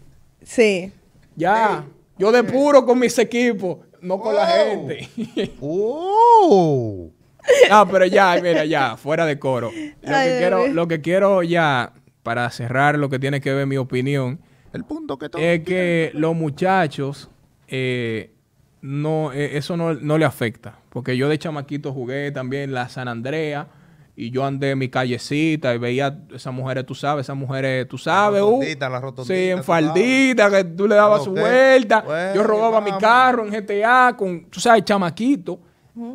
Sí. 0.45 0.93
Ya, 1.37 1.85
yo 2.19 2.31
de 2.33 2.45
puro 2.45 2.85
con 2.85 2.99
mis 2.99 3.19
equipos, 3.19 3.79
no 4.01 4.19
con 4.21 4.35
la 4.35 4.43
Oh. 4.45 4.69
gente. 4.89 5.09
Oh. 5.61 7.11
Ah, 7.71 7.87
pero 7.91 8.07
ya, 8.07 8.39
mira, 8.41 8.65
ya, 8.65 8.97
fuera 8.97 9.27
de 9.27 9.39
coro. 9.39 9.71
Lo 10.03 10.17
Ay, 10.17 10.29
que, 10.29 10.39
quiero, 10.39 10.67
lo 10.69 10.87
que 10.89 11.01
quiero 11.01 11.43
ya, 11.43 11.93
para 12.23 12.49
cerrar 12.51 12.99
lo 12.99 13.09
que 13.09 13.19
tiene 13.19 13.41
que 13.41 13.53
ver 13.53 13.67
mi 13.67 13.77
opinión, 13.79 14.39
El 14.73 14.85
punto 14.85 15.19
que 15.19 15.27
es 15.37 15.65
que 15.65 16.11
los 16.15 16.37
muchachos, 16.37 17.29
eh, 17.69 18.31
no, 18.81 19.33
eh, 19.33 19.57
eso 19.57 19.77
no, 19.77 19.95
no 19.95 20.19
le 20.19 20.25
afecta. 20.25 20.79
Porque 20.89 21.17
yo 21.17 21.29
de 21.29 21.39
chamaquito 21.39 21.93
jugué 21.93 22.31
también 22.31 22.73
la 22.73 22.89
San 22.89 23.09
Andrea 23.09 23.67
y 24.15 24.31
yo 24.31 24.45
andé 24.45 24.71
en 24.73 24.79
mi 24.79 24.89
callecita 24.89 25.75
y 25.75 25.79
veía 25.79 26.19
esas 26.35 26.53
mujeres, 26.53 26.85
tú 26.85 26.95
sabes, 26.95 27.25
esas 27.27 27.37
mujeres, 27.37 27.89
tú 27.89 27.97
sabes, 27.99 28.43
uh, 28.43 28.47
rotondita, 28.47 28.89
la 28.91 29.01
rotondita, 29.01 29.35
sí, 29.35 29.51
en 29.51 29.65
faldita, 29.65 30.51
que 30.51 30.65
tú 30.65 30.87
le 30.87 30.95
dabas 30.97 31.25
su 31.25 31.31
vuelta. 31.31 32.03
Bueno, 32.03 32.35
yo 32.35 32.43
robaba 32.43 32.81
mi 32.81 32.91
carro 32.99 33.47
en 33.47 33.53
GTA 33.53 34.15
con, 34.17 34.45
tú 34.51 34.61
sabes, 34.61 34.85
chamaquito. 34.85 35.61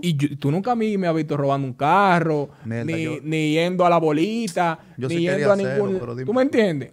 Y 0.02 0.16
yo- 0.16 0.38
tú 0.40 0.50
nunca 0.52 0.72
a 0.72 0.76
mí 0.76 0.98
me 0.98 1.08
has 1.08 1.14
visto 1.16 1.38
robando 1.38 1.68
un 1.68 1.74
carro, 1.74 2.50
Mierda, 2.66 2.86
ni, 2.86 3.04
yo- 3.04 3.18
ni 3.24 3.52
yendo 3.54 3.86
a 3.86 3.90
la 3.90 3.98
bolita, 3.98 4.80
Yo 4.98 5.08
ni 5.08 5.16
sí 5.18 5.22
yendo 5.22 5.50
a 5.50 5.54
hacerlo, 5.54 5.86
ningún... 5.86 6.00
pero 6.00 6.16
dime. 6.16 6.26
¿Tú 6.26 6.34
me 6.34 6.42
entiendes? 6.42 6.92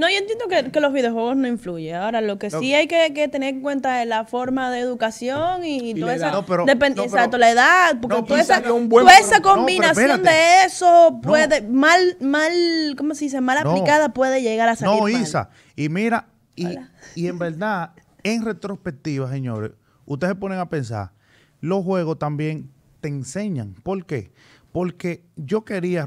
No, 0.00 0.08
yo 0.08 0.16
entiendo 0.16 0.46
que, 0.48 0.70
que 0.72 0.80
los 0.80 0.92
videojuegos 0.92 1.36
no 1.36 1.46
influyen. 1.46 1.96
Ahora, 1.96 2.20
lo 2.20 2.38
que 2.38 2.48
No. 2.48 2.58
sí 2.58 2.74
hay 2.74 2.88
que, 2.88 3.12
que 3.14 3.28
tener 3.28 3.54
en 3.54 3.60
cuenta 3.60 4.02
es 4.02 4.08
la 4.08 4.24
forma 4.24 4.70
de 4.70 4.80
educación 4.80 5.64
y, 5.64 5.90
Y. 5.90 5.94
No, 5.94 6.06
pero- 6.46 6.64
no, 6.66 6.78
pero- 6.78 7.02
exacto, 7.04 7.36
la 7.38 7.50
edad. 7.50 8.00
Porque 8.00 8.22
toda, 8.22 8.40
esa, 8.40 8.60
buen 8.60 8.88
toda 8.88 9.18
esa 9.18 9.40
combinación 9.42 10.22
de 10.22 10.64
eso 10.64 11.20
puede... 11.22 11.62
Mal, 11.62 12.16
mal... 12.20 12.50
¿Cómo 12.96 13.14
se 13.14 13.26
dice? 13.26 13.40
Mal 13.40 13.58
aplicada 13.58 14.12
puede 14.12 14.42
llegar 14.42 14.68
a 14.70 14.74
salir 14.76 14.94
No, 14.94 15.02
mal. 15.02 15.12
Isa. 15.12 15.50
Y 15.76 15.88
mira, 15.90 16.26
y, 16.56 16.66
y 17.14 17.26
en 17.28 17.38
verdad, 17.38 17.90
en 18.22 18.44
retrospectiva, 18.44 19.30
señores, 19.30 19.72
ustedes 20.06 20.32
se 20.32 20.36
ponen 20.36 20.58
a 20.58 20.68
pensar, 20.68 21.12
los 21.60 21.84
juegos 21.84 22.18
también 22.18 22.70
te 23.00 23.08
enseñan. 23.08 23.74
¿Por 23.82 24.04
qué? 24.06 24.32
Porque 24.72 25.22
yo 25.36 25.64
quería, 25.64 26.06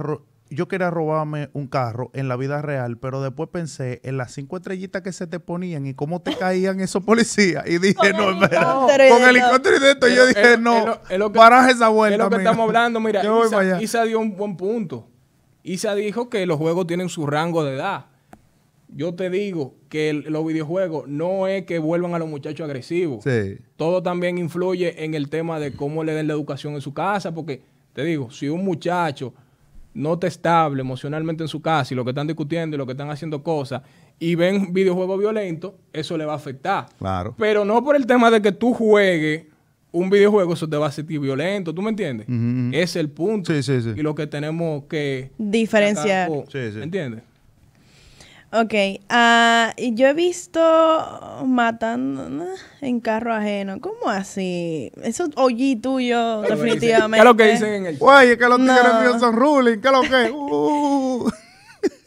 yo 0.54 0.68
quería 0.68 0.90
robarme 0.90 1.50
un 1.54 1.68
carro 1.68 2.12
en 2.14 2.28
la 2.28 2.36
vida 2.36 2.62
real, 2.62 2.98
pero 2.98 3.22
después 3.22 3.50
pensé 3.50 4.02
en 4.04 4.18
las 4.18 4.32
cinco 4.34 4.58
estrellitas 4.58 5.02
que 5.02 5.12
se 5.12 5.28
te 5.28 5.40
ponían 5.40 5.86
y 5.86 5.94
cómo 5.94 6.22
te 6.22 6.36
caían 6.36 6.80
esos 6.80 7.04
policías. 7.04 7.64
Y 7.68 7.78
dije, 7.80 7.94
Con 7.96 8.12
no, 8.12 8.44
espera. 8.44 8.62
helicóptero 8.62 9.06
y 9.06 9.10
Con 9.10 9.22
de 9.24 9.30
helicóptero 9.30 9.76
y 9.76 9.80
de 9.80 9.92
esto, 9.92 10.08
yo 10.08 10.26
dije, 10.28 10.58
no, 10.58 11.32
paraje 11.34 11.72
esa 11.72 11.90
vuelta. 11.90 12.16
Es 12.16 12.20
lo 12.20 12.30
que 12.30 12.38
mira. 12.38 12.50
estamos 12.52 12.68
hablando. 12.68 13.00
Mira, 13.00 13.24
Yo 13.24 13.36
voy 13.36 13.48
Isa, 13.48 13.56
para 13.58 13.70
allá. 13.76 13.82
Isa 13.82 14.04
dio 14.06 14.20
un 14.20 14.36
buen 14.36 14.56
punto. 14.58 15.08
Isa 15.64 15.96
dijo 15.96 16.30
que 16.30 16.46
los 16.46 16.58
juegos 16.58 16.88
tienen 16.88 17.10
su 17.10 17.26
rango 17.26 17.64
de 17.64 17.76
edad. 17.76 18.06
yo 18.96 19.16
te 19.16 19.32
digo 19.32 19.74
que 19.90 20.12
el- 20.12 20.26
los 20.32 20.46
videojuegos 20.46 21.08
no 21.08 21.48
es 21.48 21.66
que 21.66 21.80
vuelvan 21.80 22.14
a 22.14 22.20
los 22.20 22.28
muchachos 22.30 22.66
agresivos. 22.66 23.24
Sí. 23.24 23.58
Todo 23.76 24.04
también 24.04 24.38
influye 24.38 25.04
en 25.04 25.16
el 25.16 25.30
tema 25.30 25.60
de 25.60 25.74
cómo 25.74 26.04
le 26.04 26.14
den 26.14 26.28
la 26.28 26.34
educación 26.34 26.74
en 26.76 26.82
su 26.82 26.94
casa, 26.94 27.34
porque 27.34 27.64
te 27.94 28.04
digo, 28.04 28.30
si 28.30 28.50
un 28.50 28.64
muchacho 28.64 29.34
no 29.94 30.14
está 30.14 30.28
estable 30.28 30.82
emocionalmente 30.82 31.44
en 31.44 31.48
su 31.48 31.62
casa 31.62 31.94
y 31.94 31.98
lo 31.98 32.04
que 32.04 32.12
están 32.12 32.28
discutiendo 32.28 32.76
y 32.76 32.78
lo 32.78 32.86
que 32.86 32.94
están 32.94 33.10
haciendo 33.10 33.44
cosas 33.44 33.82
y 34.20 34.36
ven 34.36 34.74
videojuegos 34.74 35.20
violentos, 35.20 35.74
eso 35.92 36.18
le 36.18 36.26
va 36.26 36.34
a 36.34 36.38
afectar. 36.38 36.86
Claro. 36.98 37.36
Pero 37.38 37.66
no 37.66 37.84
por 37.84 37.96
el 37.96 38.06
tema 38.06 38.32
de 38.32 38.42
que 38.42 38.52
tú 38.52 38.74
juegues 38.74 39.46
un 39.92 40.10
videojuego, 40.10 40.54
eso 40.54 40.68
te 40.68 40.76
va 40.76 40.88
a 40.88 40.92
sentir 40.92 41.20
violento, 41.20 41.74
¿tú 41.74 41.82
me 41.82 41.90
entiendes? 41.90 42.28
Es 42.74 42.96
el 42.96 43.10
punto. 43.10 43.54
Sí, 43.54 43.62
sí, 43.62 43.82
sí. 43.82 43.92
Y 43.96 44.02
lo 44.02 44.16
que 44.16 44.26
tenemos 44.26 44.86
que... 44.86 45.32
Diferenciar. 45.38 46.32
Sí, 46.52 46.72
sí. 46.72 46.82
¿Entiendes? 46.82 47.24
Ok, 48.56 48.74
ah, 49.10 49.74
y 49.78 49.96
yo 49.96 50.08
he 50.10 50.14
visto 50.14 50.60
matando 51.44 52.46
en 52.82 53.00
carro 53.00 53.34
ajeno. 53.34 53.82
¿Cómo 53.82 54.10
así? 54.10 54.92
Eso 55.02 55.24
es 55.24 55.30
OG 55.36 55.82
tuyo, 55.82 56.42
definitivamente. 56.42 57.16
¿Qué 57.16 57.18
es 57.18 57.26
lo 57.26 57.36
que 57.36 57.52
dicen 57.52 57.74
en 57.74 57.86
el 57.88 57.98
Oye, 58.00 58.38
que 58.38 58.48
los 58.48 58.60
tigres 58.60 58.84
No. 58.94 59.02
míos 59.02 59.20
son 59.20 59.36
ruling, 59.36 59.80
¿qué 59.82 59.88
es 59.88 59.92
lo 59.94 60.02
que? 60.02 60.32
Uh. 60.32 61.32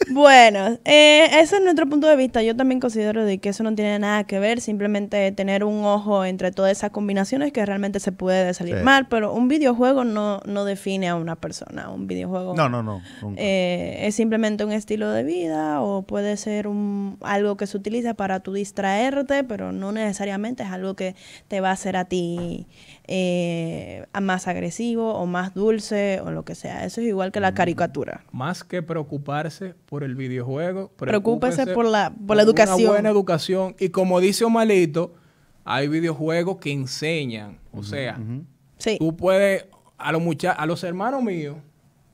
Bueno, 0.09 0.79
eh, 0.85 1.27
ese 1.41 1.57
es 1.57 1.63
nuestro 1.63 1.89
punto 1.89 2.07
de 2.07 2.15
vista. 2.15 2.41
Yo 2.43 2.55
también 2.55 2.79
considero 2.81 3.25
de 3.25 3.39
que 3.39 3.49
eso 3.49 3.65
no 3.65 3.75
tiene 3.75 3.99
nada 3.99 4.25
que 4.25 4.39
ver, 4.39 4.61
simplemente 4.61 5.33
tener 5.33 5.65
un 5.65 5.85
ojo 5.85 6.25
entre 6.25 6.53
todas 6.53 6.71
esas 6.71 6.91
combinaciones 6.91 7.53
que 7.53 7.67
realmente 7.67 7.99
se 7.99 8.13
puede 8.13 8.55
salir 8.55 8.77
Sí. 8.79 8.85
mal, 8.85 9.09
pero 9.09 9.33
un 9.33 9.49
videojuego 9.49 10.05
no, 10.05 10.41
no 10.47 10.65
define 10.65 11.09
a 11.09 11.17
una 11.17 11.35
persona. 11.35 11.91
Un 11.91 12.07
videojuego 12.07 12.55
No, 12.55 12.69
no, 12.69 12.83
no. 12.85 13.03
eh, 13.37 13.99
es 14.03 14.15
simplemente 14.15 14.65
un 14.65 14.71
estilo 14.73 15.11
de 15.11 15.25
vida 15.25 15.81
o 15.83 16.03
puede 16.03 16.37
ser 16.37 16.69
un, 16.69 17.19
algo 17.23 17.57
que 17.57 17.67
se 17.67 17.77
utiliza 17.77 18.15
para 18.15 18.39
tú 18.41 18.53
distraerte, 18.53 19.43
pero 19.43 19.73
no 19.73 19.91
necesariamente 19.91 20.63
es 20.63 20.71
algo 20.71 20.95
que 20.95 21.17
te 21.49 21.61
va 21.61 21.71
a 21.71 21.73
hacer 21.73 21.97
a 21.97 22.05
ti 22.05 22.67
eh, 23.09 24.05
a 24.13 24.21
más 24.21 24.49
agresivo 24.49 25.15
o 25.15 25.27
más 25.27 25.55
dulce 25.55 26.21
o 26.21 26.31
lo 26.31 26.45
que 26.45 26.55
sea. 26.55 26.85
Eso 26.85 27.01
es 27.01 27.07
igual 27.07 27.33
que 27.33 27.41
la 27.41 27.55
caricatura. 27.55 28.25
más 28.33 28.65
que 28.65 28.83
preocuparse 28.83 29.75
por 29.87 30.03
el 30.05 30.15
videojuego, 30.17 30.89
Preocúpese 30.97 31.67
por 31.69 31.85
la- 31.87 32.11
por 32.11 32.37
la 32.37 32.43
Una 32.43 32.51
educación. 32.51 32.91
buena 32.91 33.09
educación. 33.11 33.77
Y 33.79 33.91
como 33.91 34.21
dice 34.21 34.45
Omalito, 34.45 35.15
hay 35.65 35.89
videojuegos 35.89 36.59
que 36.59 36.73
enseñan. 36.73 37.59
O 37.73 37.83
sea, 37.83 38.19
Sí. 38.79 38.97
tú 38.99 39.17
puedes, 39.17 39.67
a 39.99 40.13
los 40.13 40.21
mucha 40.23 40.53
a 40.53 40.67
los 40.67 40.83
hermanos 40.85 41.23
míos, 41.23 41.57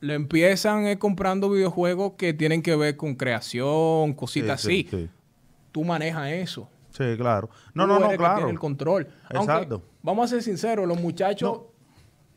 le 0.01 0.15
empiezan 0.15 0.87
eh, 0.87 0.99
comprando 0.99 1.49
videojuegos 1.51 2.13
que 2.19 2.33
tienen 2.35 2.61
que 2.63 2.75
ver 2.77 2.97
con 2.97 3.15
creación, 3.15 4.15
cositas 4.15 4.61
Sí, 4.61 4.69
sí, 4.69 4.87
así. 4.89 5.05
sí. 5.05 5.11
Tú 5.71 5.85
manejas 5.85 6.31
eso. 6.33 6.69
Sí, 6.93 7.05
claro. 7.17 7.49
No, 7.75 7.87
no, 7.87 7.99
no, 7.99 8.09
que 8.09 8.17
claro. 8.17 8.37
tiene 8.37 8.53
el 8.53 8.59
control. 8.59 9.09
Aunque, 9.31 9.53
Exacto. 9.53 9.83
vamos 10.03 10.25
a 10.27 10.29
ser 10.35 10.43
sinceros, 10.43 10.87
los 10.87 11.01
muchachos 11.01 11.61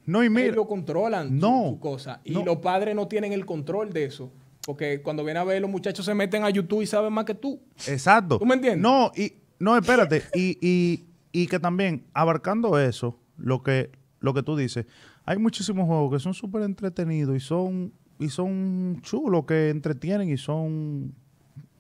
No, 0.06 0.24
y 0.24 0.30
mira. 0.30 0.48
ellos 0.48 0.66
controlan 0.68 1.28
su- 1.30 1.34
No, 1.36 1.70
su, 1.72 1.80
cosa. 1.80 2.22
Y 2.24 2.34
no. 2.34 2.46
los 2.46 2.58
padres 2.58 2.96
no 2.96 3.08
tienen 3.08 3.34
el 3.34 3.46
control 3.46 3.92
de 3.92 4.06
eso. 4.06 4.32
Porque 4.66 5.02
cuando 5.02 5.24
vienen 5.24 5.42
a 5.42 5.44
ver, 5.44 5.62
los 5.62 5.70
muchachos 5.70 6.06
se 6.06 6.14
meten 6.16 6.44
a 6.44 6.50
YouTube 6.50 6.82
y 6.82 6.88
saben 6.88 7.14
más 7.14 7.26
que 7.26 7.36
tú. 7.36 7.60
Exacto. 7.88 8.40
¿Tú 8.40 8.46
me 8.46 8.56
entiendes? 8.56 8.82
No, 8.82 9.12
y, 9.16 9.34
no, 9.60 9.78
espérate. 9.78 10.24
y, 10.34 10.58
y, 10.62 11.06
y 11.32 11.48
que 11.48 11.60
también, 11.60 12.06
abarcando 12.14 12.80
eso, 12.80 13.20
lo 13.38 13.62
que, 13.62 13.92
lo 14.22 14.34
que 14.34 14.42
tú 14.42 14.56
dices, 14.56 14.86
hay 15.26 15.38
muchísimos 15.38 15.86
juegos 15.86 16.14
que 16.14 16.20
son 16.20 16.34
súper 16.34 16.64
entretenidos 16.64 17.36
y 17.36 17.40
son, 17.40 17.94
y 18.20 18.30
son 18.30 19.00
chulos, 19.04 19.46
que 19.46 19.70
entretienen 19.70 20.30
y 20.30 20.38
son 20.38 21.14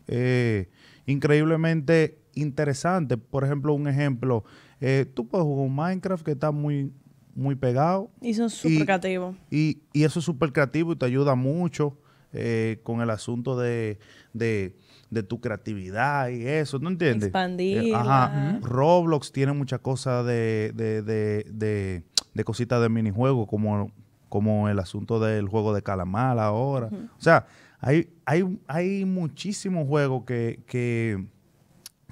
eh, 0.07 0.69
increíblemente 1.07 2.19
interesantes. 2.35 3.17
Por 3.17 3.43
ejemplo, 3.43 3.73
un 3.73 3.87
ejemplo, 3.87 4.43
eh, 4.79 5.05
tú 5.13 5.27
puedes 5.27 5.43
jugar 5.45 5.65
un 5.67 5.75
Minecraft 5.75 6.23
que 6.23 6.31
está 6.31 6.51
muy, 6.51 6.91
muy 7.33 7.55
pegado. 7.55 8.11
Y 8.21 8.33
son 8.33 8.47
Y- 8.47 8.49
súper 8.49 8.85
creativos. 8.85 9.35
Y, 9.49 9.79
y 9.93 10.03
eso 10.03 10.19
es 10.19 10.25
súper 10.25 10.51
creativo 10.53 10.93
y 10.93 10.95
te 10.95 11.05
ayuda 11.05 11.35
mucho 11.35 11.97
eh, 12.33 12.79
con 12.83 12.99
el 13.01 13.09
asunto 13.09 13.57
de, 13.57 13.97
de, 14.33 14.75
de 15.09 15.23
tu 15.23 15.39
creatividad 15.39 16.27
y 16.29 16.45
eso, 16.45 16.79
¿no 16.79 16.89
entiendes? 16.89 17.27
Expandirla. 17.27 17.87
Eh, 17.87 17.93
ajá. 17.95 18.59
Roblox 18.61 19.31
tiene 19.31 19.53
muchas 19.53 19.79
cosas 19.79 20.25
de, 20.25 20.73
de, 20.75 21.01
de, 21.01 22.43
cositas 22.43 22.81
de 22.81 22.89
minijuegos, 22.89 23.47
como, 23.47 23.89
como 24.27 24.67
el 24.67 24.79
asunto 24.79 25.21
del 25.21 25.47
juego 25.47 25.73
de 25.73 25.81
calamar 25.81 26.37
ahora. 26.39 26.89
O 27.17 27.21
sea, 27.21 27.45
hay, 27.79 28.09
hay, 28.25 28.59
hay 28.67 29.05
muchísimos 29.05 29.87
juegos 29.87 30.23
que, 30.25 30.59
que, 30.67 31.25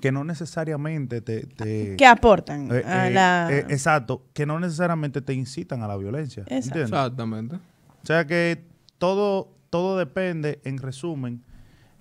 que 0.04 0.12
no 0.12 0.26
necesariamente 0.26 1.22
te... 1.22 1.46
te- 1.46 1.96
Que 1.96 2.06
aportan 2.06 2.70
eh, 2.70 2.84
a 2.86 3.08
eh, 3.08 3.12
la... 3.14 3.48
eh, 3.50 3.66
exacto, 3.70 4.26
que 4.34 4.46
no 4.46 4.60
necesariamente 4.60 5.22
te 5.22 5.34
incitan 5.34 5.82
a 5.82 5.88
la 5.88 5.96
violencia. 5.96 6.44
Exactamente. 6.48 7.56
O 7.56 8.06
sea 8.06 8.28
que 8.28 8.66
todo, 8.98 9.54
todo 9.70 9.98
depende, 9.98 10.60
en 10.66 10.78
resumen, 10.80 11.42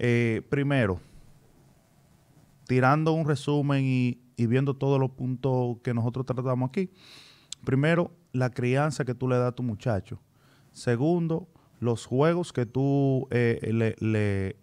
eh, 0.00 0.42
primero, 0.50 0.98
tirando 2.66 3.12
un 3.12 3.24
resumen 3.24 3.84
y, 3.84 4.18
y 4.36 4.46
viendo 4.46 4.74
todos 4.74 4.98
los 4.98 5.10
puntos 5.12 5.76
que 5.84 5.94
nosotros 5.94 6.26
tratamos 6.26 6.70
aquí. 6.70 6.90
Primero, 7.64 8.10
la 8.32 8.50
crianza 8.50 9.04
que 9.04 9.14
tú 9.14 9.28
le 9.28 9.36
das 9.38 9.50
a 9.50 9.52
tu 9.52 9.62
muchacho. 9.62 10.20
Segundo, 10.72 11.46
los 11.78 12.04
juegos 12.06 12.52
que 12.52 12.66
tú 12.66 13.28
eh, 13.30 13.60
le, 13.72 13.94
le, 14.00 14.56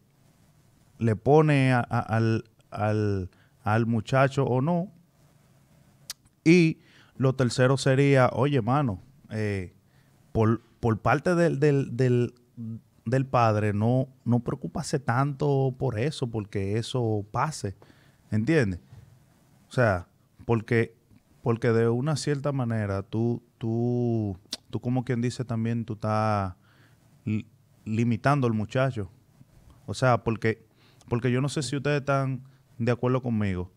le 0.98 1.16
pones 1.16 1.74
al, 1.90 2.44
al, 2.72 3.30
al 3.64 3.86
muchacho 3.86 4.46
o 4.46 4.62
no. 4.62 4.92
Y 6.44 6.80
lo 7.18 7.36
tercero 7.36 7.78
sería, 7.78 8.30
oye, 8.34 8.62
mano, 8.62 9.02
eh, 9.30 9.74
por, 10.32 10.62
por 10.80 11.00
parte 11.00 11.36
del, 11.36 11.60
del, 11.60 11.96
del, 11.98 12.34
del 13.06 13.26
padre, 13.26 13.74
no, 13.74 14.08
no 14.26 14.40
preocuparse 14.40 15.00
tanto 15.00 15.76
por 15.78 16.00
eso, 16.00 16.28
porque 16.28 16.78
eso 16.78 17.26
pase. 17.32 17.76
¿Entiendes? 18.32 18.80
O 19.70 19.72
sea, 19.72 20.08
porque, 20.46 20.96
porque 21.44 21.70
de 21.72 21.90
una 21.90 22.16
cierta 22.16 22.52
manera 22.52 23.04
tú, 23.04 23.44
tú, 23.58 24.38
tú 24.70 24.80
como 24.80 25.04
quien 25.04 25.22
dice 25.22 25.44
también, 25.44 25.86
tú 25.86 25.94
estás 25.94 26.56
li- 27.26 27.48
limitando 27.86 28.48
al 28.48 28.54
muchacho. 28.54 29.12
O 29.86 29.94
sea, 29.94 30.24
porque, 30.24 30.66
porque 31.08 31.32
yo 31.32 31.42
no 31.42 31.50
sé 31.50 31.64
si 31.64 31.76
ustedes 31.76 32.00
están 32.02 32.44
de 32.80 32.92
acuerdo 32.92 33.22
conmigo, 33.22 33.72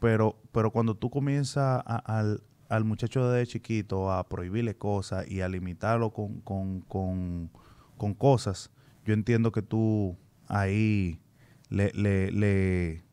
pero, 0.00 0.36
pero 0.50 0.72
cuando 0.72 0.96
tú 0.96 1.10
comienzas 1.10 1.82
al, 1.86 2.42
al 2.68 2.84
muchacho 2.84 3.30
desde 3.30 3.52
chiquito 3.52 4.10
a 4.10 4.28
prohibirle 4.28 4.74
cosas 4.74 5.30
y 5.30 5.42
a 5.42 5.48
limitarlo 5.48 6.10
con, 6.10 6.40
con, 6.40 6.80
con, 6.80 7.50
con 7.96 8.14
cosas, 8.14 8.70
yo 9.04 9.14
entiendo 9.14 9.52
que 9.52 9.62
tú 9.62 10.16
ahí 10.48 11.20
le, 11.68 11.92
le, 11.94 12.32
le, 12.32 13.04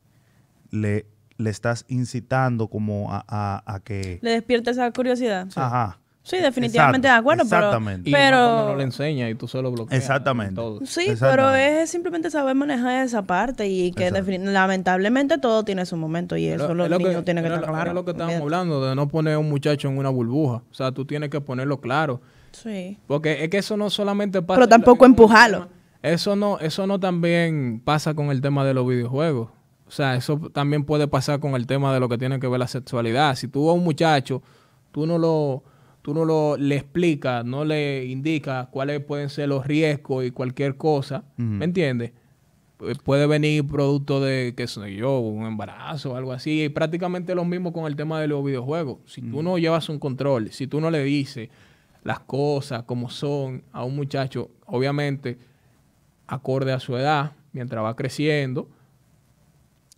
le, 0.71 1.05
le 1.37 1.49
estás 1.49 1.85
incitando 1.89 2.69
como 2.69 3.13
a, 3.13 3.23
a, 3.27 3.63
a 3.65 3.79
que... 3.81 4.19
Le 4.21 4.31
despierta 4.31 4.71
esa 4.71 4.91
curiosidad. 4.91 5.47
Ajá. 5.55 5.99
Sí, 6.29 6.35
definitivamente 6.41 7.07
de 7.07 7.13
acuerdo, 7.13 7.43
pero- 7.49 7.57
Exactamente. 7.67 8.09
Y 8.09 8.11
Pero- 8.13 8.35
más 8.37 8.49
cuando 8.55 8.71
no 8.71 8.77
le 8.77 8.83
enseña 8.83 9.29
y 9.29 9.35
tú 9.35 9.47
solo 9.47 9.71
bloqueas. 9.71 9.97
Exactamente. 10.01 10.51
y 10.51 10.55
todo. 10.55 10.79
Sí, 10.85 11.07
pero 11.19 11.55
es 11.55 11.89
simplemente 11.89 12.29
saber 12.29 12.53
manejar 12.53 13.05
esa 13.05 13.21
parte 13.21 13.65
y 13.67 13.91
que 13.93 14.11
lamentablemente 14.11 15.37
todo 15.37 15.63
tiene 15.63 15.85
su 15.85 15.95
momento 15.95 16.35
y 16.35 16.47
eso 16.47 16.73
los 16.73 16.89
lo 16.89 16.97
niños 16.99 17.23
tienen 17.23 17.43
que 17.43 17.47
estar 17.47 17.61
lo- 17.61 17.67
claros. 17.67 17.85
Era 17.85 17.93
lo 17.93 18.03
que 18.03 18.11
estábamos 18.11 18.41
hablando, 18.41 18.85
de 18.85 18.95
no 18.95 19.07
poner 19.07 19.35
a 19.35 19.39
un 19.39 19.49
muchacho 19.49 19.87
en 19.87 19.97
una 19.97 20.09
burbuja. 20.09 20.63
O 20.69 20.73
sea, 20.73 20.91
tú 20.91 21.05
tienes 21.05 21.29
que 21.29 21.39
ponerlo 21.39 21.79
claro. 21.79 22.19
Sí. 22.51 22.97
Porque 23.07 23.43
es 23.45 23.49
que 23.49 23.59
eso 23.59 23.77
no 23.77 23.89
solamente 23.89 24.41
pasa... 24.41 24.57
Pero 24.57 24.67
tampoco 24.67 25.05
en- 25.05 25.11
empujarlo. 25.11 25.67
Eso 26.01 26.35
no, 26.35 26.59
eso 26.59 26.87
no 26.87 26.99
también 26.99 27.81
pasa 27.83 28.13
con 28.13 28.31
el 28.31 28.41
tema 28.41 28.65
de 28.65 28.73
los 28.73 28.85
videojuegos. 28.87 29.49
O 29.87 29.91
sea, 29.91 30.15
eso 30.15 30.37
también 30.53 30.83
puede 30.83 31.07
pasar 31.07 31.39
con 31.39 31.55
el 31.55 31.65
tema 31.67 31.93
de 31.93 31.99
lo 32.01 32.09
que 32.09 32.17
tiene 32.17 32.39
que 32.41 32.47
ver 32.47 32.59
la 32.59 32.67
sexualidad. 32.67 33.35
Si 33.35 33.47
tú 33.47 33.69
a 33.69 33.73
un 33.73 33.83
muchacho, 33.85 34.41
tú 34.91 35.05
no 35.07 35.17
lo, 35.17 35.63
tú 36.07 36.13
no 36.13 36.23
lo 36.23 36.55
le 36.55 36.77
explicas, 36.77 37.43
no 37.43 37.65
le 37.65 38.05
indicas 38.05 38.69
cuáles 38.69 39.01
pueden 39.03 39.27
ser 39.29 39.49
los 39.49 39.67
riesgos 39.67 40.23
y 40.23 40.31
cualquier 40.31 40.77
cosa, 40.77 41.25
¿me 41.35 41.65
entiendes? 41.65 42.13
Pu- 42.79 42.97
Puede 43.03 43.27
venir 43.27 43.67
producto 43.67 44.21
de, 44.21 44.53
qué 44.55 44.67
sé 44.67 44.95
yo, 44.95 45.19
un 45.19 45.45
embarazo 45.45 46.13
o 46.13 46.15
algo 46.15 46.31
así. 46.31 46.63
Y 46.63 46.69
prácticamente 46.69 47.35
lo 47.35 47.43
mismo 47.43 47.73
con 47.73 47.87
el 47.87 47.97
tema 47.97 48.21
de 48.21 48.27
los 48.29 48.41
videojuegos. 48.45 48.99
Si 49.05 49.21
tú 49.21 49.43
no 49.43 49.57
llevas 49.57 49.89
un 49.89 49.99
control, 49.99 50.49
si 50.51 50.65
tú 50.65 50.79
no 50.79 50.89
le 50.91 51.03
dices 51.03 51.49
las 52.05 52.21
cosas 52.21 52.83
como 52.83 53.09
son 53.09 53.63
a 53.73 53.83
un 53.83 53.97
muchacho, 53.97 54.49
obviamente 54.65 55.37
acorde 56.25 56.71
a 56.71 56.79
su 56.79 56.95
edad, 56.95 57.33
mientras 57.51 57.83
va 57.83 57.97
creciendo, 57.97 58.69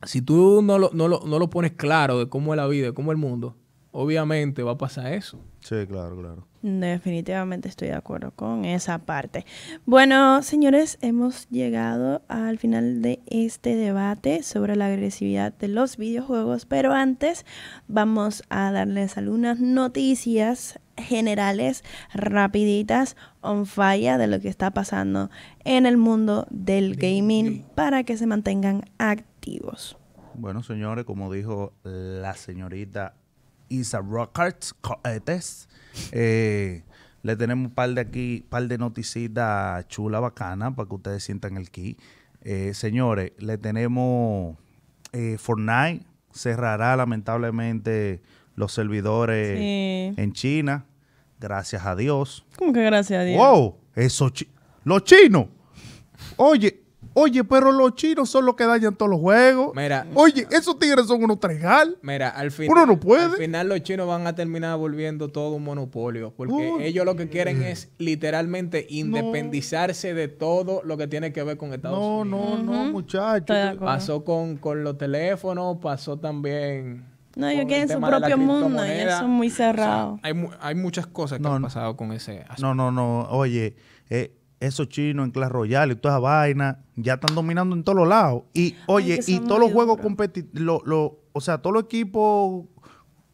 si 0.04 0.24
tú 0.24 0.62
no 0.64 0.80
lo, 0.80 0.90
no 0.92 1.08
lo, 1.08 1.22
no 1.28 1.38
lo 1.38 1.50
pones 1.52 1.74
claro 1.74 2.18
de 2.18 2.28
cómo 2.30 2.54
es 2.54 2.58
la 2.58 2.66
vida, 2.68 2.88
de 2.88 2.94
cómo 2.94 3.12
es 3.12 3.16
el 3.18 3.22
mundo, 3.22 3.56
obviamente 3.92 4.64
va 4.64 4.72
a 4.72 4.78
pasar 4.78 5.14
eso. 5.14 5.40
Sí, 5.60 5.86
claro, 5.88 6.18
claro. 6.18 6.48
Definitivamente 6.62 7.70
estoy 7.70 7.90
de 7.90 7.96
acuerdo 7.96 8.32
con 8.32 8.66
esa 8.66 9.00
parte. 9.00 9.46
Bueno, 9.86 10.42
señores, 10.42 10.98
hemos 11.02 11.48
llegado 11.50 12.22
al 12.28 12.58
final 12.58 13.02
de 13.02 13.22
este 13.28 13.76
debate 13.76 14.44
sobre 14.44 14.76
la 14.76 14.88
agresividad 14.88 15.54
de 15.54 15.70
los 15.70 15.98
videojuegos, 15.98 16.66
pero 16.66 16.94
antes 16.94 17.46
vamos 17.88 18.44
a 18.50 18.72
darles 18.72 19.18
algunas 19.18 19.60
noticias 19.60 20.80
generales, 20.98 21.84
rapiditas, 22.14 23.16
on 23.42 23.66
fire 23.66 24.18
de 24.18 24.28
lo 24.28 24.40
que 24.42 24.50
está 24.50 24.72
pasando 24.72 25.30
en 25.64 25.86
el 25.86 25.98
mundo 25.98 26.46
del 26.50 26.96
gaming 26.96 27.66
para 27.76 28.04
que 28.04 28.18
se 28.18 28.28
mantengan 28.28 28.84
activos. 28.98 29.98
Bueno, 30.36 30.64
señores, 30.64 31.06
como 31.06 31.32
dijo 31.32 31.74
la 31.84 32.34
señorita 32.36 33.16
Isa 33.70 34.00
Rockarts, 34.00 34.76
eh, 35.04 35.22
eh, 36.12 36.84
le 37.22 37.36
tenemos 37.36 37.70
un 37.70 37.74
par 37.74 37.90
de 37.90 38.02
aquí, 38.02 38.46
par 38.50 38.68
de 38.68 38.78
noticitas 38.78 39.88
chula, 39.88 40.20
bacana, 40.20 40.76
para 40.76 40.88
que 40.88 40.96
ustedes 40.96 41.24
sientan 41.24 41.58
el 41.58 41.70
key. 41.70 41.98
Eh, 42.42 42.74
señores, 42.74 43.32
le 43.38 43.58
tenemos 43.58 44.58
Fortnite 45.38 46.06
cerrará 46.32 46.96
lamentablemente 46.96 48.22
los 48.56 48.72
servidores 48.72 49.60
en 50.18 50.34
China, 50.34 50.86
gracias 51.40 51.86
a 51.86 51.96
Dios. 51.96 52.46
¿Cómo 52.58 52.72
que 52.74 52.84
gracias 52.84 53.22
a 53.22 53.24
Dios? 53.24 53.38
¡Wow! 53.38 53.78
Eso 53.96 54.32
los 54.84 55.04
chinos. 55.04 55.48
Oye, 56.38 56.79
Oye, 57.14 57.44
pero 57.44 57.72
los 57.72 57.96
chinos 57.96 58.30
son 58.30 58.46
los 58.46 58.56
que 58.56 58.66
dañan 58.66 58.96
todos 58.96 59.10
los 59.10 59.20
juegos. 59.20 59.72
Mira. 59.76 60.08
Oye, 60.14 60.48
esos 60.52 60.78
tigres 60.80 61.08
son 61.08 61.24
unos 61.24 61.40
tregal. 61.40 61.98
Mira, 62.02 62.30
al 62.30 62.52
final. 62.52 62.72
Uno 62.72 62.86
no 62.86 63.00
puede. 63.00 63.26
Al 63.26 63.32
final 63.34 63.70
los 63.70 63.82
chinos 63.82 64.08
van 64.08 64.28
a 64.28 64.36
terminar 64.36 64.78
volviendo 64.78 65.30
todo 65.30 65.56
un 65.56 65.64
monopolio. 65.64 66.34
Porque 66.36 66.88
ellos 66.88 67.06
lo 67.06 67.16
que 67.16 67.30
quieren 67.30 67.64
es 67.64 67.90
literalmente 67.98 68.86
independizarse 68.90 70.14
de 70.14 70.28
todo 70.28 70.82
lo 70.84 70.98
que 70.98 71.08
tiene 71.08 71.34
que 71.34 71.44
ver 71.44 71.58
con 71.58 71.74
Estados 71.74 71.98
Unidos. 71.98 72.28
No, 72.28 72.58
no, 72.58 72.84
no, 72.84 72.92
muchachos. 72.92 73.78
Pasó 73.80 74.24
con, 74.24 74.58
con 74.58 74.84
los 74.84 74.98
teléfonos, 74.98 75.78
pasó 75.82 76.18
también. 76.18 77.06
No, 77.36 77.48
ellos 77.48 77.66
quieren 77.66 77.88
su 77.88 78.00
propio 78.00 78.38
mundo 78.38 78.86
y 78.86 78.90
eso 78.90 79.22
es 79.22 79.28
muy 79.28 79.50
cerrado. 79.50 80.20
hay, 80.24 80.34
hay, 80.60 80.76
muchas 80.76 81.08
cosas 81.08 81.40
que 81.40 81.48
han 81.48 81.62
pasado 81.62 81.96
con 81.96 82.12
ese 82.12 82.40
aspecto. 82.40 82.62
No, 82.62 82.76
no, 82.76 82.92
no. 82.92 83.30
Oye, 83.30 83.76
eh, 84.10 84.39
esos 84.60 84.90
chinos 84.90 85.26
en 85.26 85.32
Clash 85.32 85.50
Royale 85.50 85.94
y 85.94 85.96
toda 85.96 86.16
esa 86.16 86.20
vaina 86.20 86.80
ya 86.96 87.14
están 87.16 87.36
dominando 87.36 87.76
en 87.76 87.84
todos 87.84 87.98
los 87.98 88.08
lados. 88.08 88.44
Y 88.54 88.76
oye, 88.88 89.20
y 89.26 89.40
todos 89.40 89.60
los 89.60 89.72
juegos 89.72 90.00
competitivos, 90.00 90.82
lo, 90.86 91.20
o 91.32 91.42
sea, 91.42 91.60
todos 91.60 91.74
los 91.74 91.84
equipos 91.84 92.66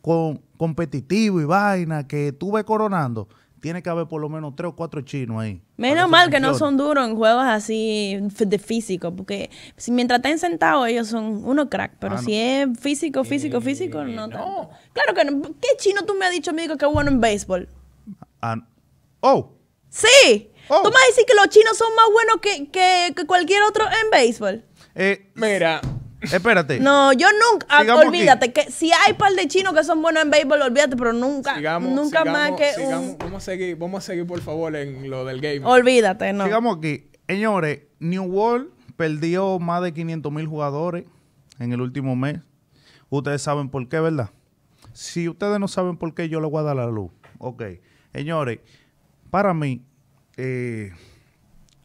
con, 0.01 0.41
competitivos 0.57 1.41
y 1.41 1.45
vaina 1.45 2.07
que 2.07 2.31
tú 2.31 2.51
ves 2.51 2.63
coronando, 2.63 3.27
tiene 3.59 3.81
que 3.81 3.89
haber 3.89 4.07
por 4.07 4.21
lo 4.21 4.29
menos 4.29 4.55
tres 4.55 4.69
o 4.69 4.75
cuatro 4.75 5.01
chinos 5.01 5.41
ahí. 5.41 5.59
Menos 5.77 6.07
mal 6.07 6.29
que 6.29 6.39
no 6.39 6.53
son 6.53 6.77
duros 6.77 7.07
en 7.07 7.15
juegos 7.15 7.45
así 7.45 8.19
de 8.21 8.59
físico, 8.59 9.15
porque 9.15 9.49
si 9.75 9.91
mientras 9.91 10.19
estén 10.19 10.37
sentados 10.37 10.87
ellos 10.87 11.07
son 11.07 11.43
unos 11.43 11.69
crack, 11.69 11.95
pero 11.99 12.13
ah, 12.13 12.17
si 12.19 12.35
es 12.35 12.67
físico, 12.79 13.23
físico, 13.23 13.61
físico, 13.61 14.03
no, 14.03 14.27
no. 14.27 14.69
Claro 14.93 15.15
que 15.15 15.25
no. 15.25 15.41
¿Qué 15.41 15.69
chino 15.79 16.03
tú 16.05 16.13
me 16.13 16.25
has 16.25 16.31
dicho, 16.31 16.51
amigo, 16.51 16.77
que 16.77 16.85
es 16.85 16.93
bueno 16.93 17.09
en 17.09 17.19
béisbol? 17.19 17.67
Ah, 18.39 18.57
oh. 19.21 19.53
Sí. 19.89 20.51
Oh. 20.67 20.81
¿Tú 20.83 20.89
me 20.89 20.93
vas 20.93 21.03
a 21.03 21.07
decir 21.07 21.25
que 21.25 21.33
los 21.33 21.47
chinos 21.49 21.77
son 21.77 21.93
más 21.95 22.05
buenos 22.11 22.37
que, 22.41 23.25
cualquier 23.25 23.63
otro 23.63 23.85
en 23.85 24.09
béisbol? 24.11 24.63
Eh, 24.95 25.29
Mira. 25.35 25.81
Espérate. 26.21 26.79
No, 26.79 27.13
yo 27.13 27.27
nunca. 27.51 27.67
Ah, 27.69 27.83
olvídate 27.95 28.51
que 28.51 28.71
si 28.71 28.91
hay 28.91 29.13
par 29.13 29.33
de 29.33 29.47
chinos 29.47 29.73
que 29.73 29.83
son 29.83 30.01
buenos 30.01 30.23
en 30.23 30.31
béisbol, 30.31 30.61
olvídate, 30.61 30.95
pero 30.95 31.13
nunca. 31.13 31.59
nunca 31.79 32.25
más 32.25 32.51
que. 32.53 32.71
vamos, 33.19 33.35
a 33.35 33.39
seguir, 33.39 33.75
vamos 33.75 34.03
a 34.03 34.07
seguir, 34.07 34.25
por 34.25 34.41
favor, 34.41 34.75
en 34.75 35.09
lo 35.09 35.25
del 35.25 35.41
game. 35.41 35.61
Olvídate, 35.63 36.33
no. 36.33 36.45
Sigamos 36.45 36.77
aquí. 36.77 37.09
Señores, 37.27 37.81
New 37.99 38.23
World 38.23 38.69
perdió 38.95 39.59
más 39.59 39.81
de 39.81 39.93
500 39.93 40.31
mil 40.31 40.47
jugadores 40.47 41.05
en 41.59 41.73
el 41.73 41.81
último 41.81 42.15
mes. 42.15 42.39
Ustedes 43.09 43.41
saben 43.41 43.69
por 43.69 43.87
qué, 43.87 43.99
¿verdad? 43.99 44.29
Si 44.93 45.27
ustedes 45.27 45.59
no 45.59 45.67
saben 45.67 45.97
por 45.97 46.13
qué, 46.13 46.29
yo 46.29 46.39
les 46.39 46.49
voy 46.49 46.61
a 46.61 46.63
dar 46.63 46.75
la 46.75 46.87
luz. 46.87 47.11
Ok. 47.37 47.63
Señores, 48.13 48.59
para 49.29 49.53
mí, 49.53 49.83
eh, 50.37 50.91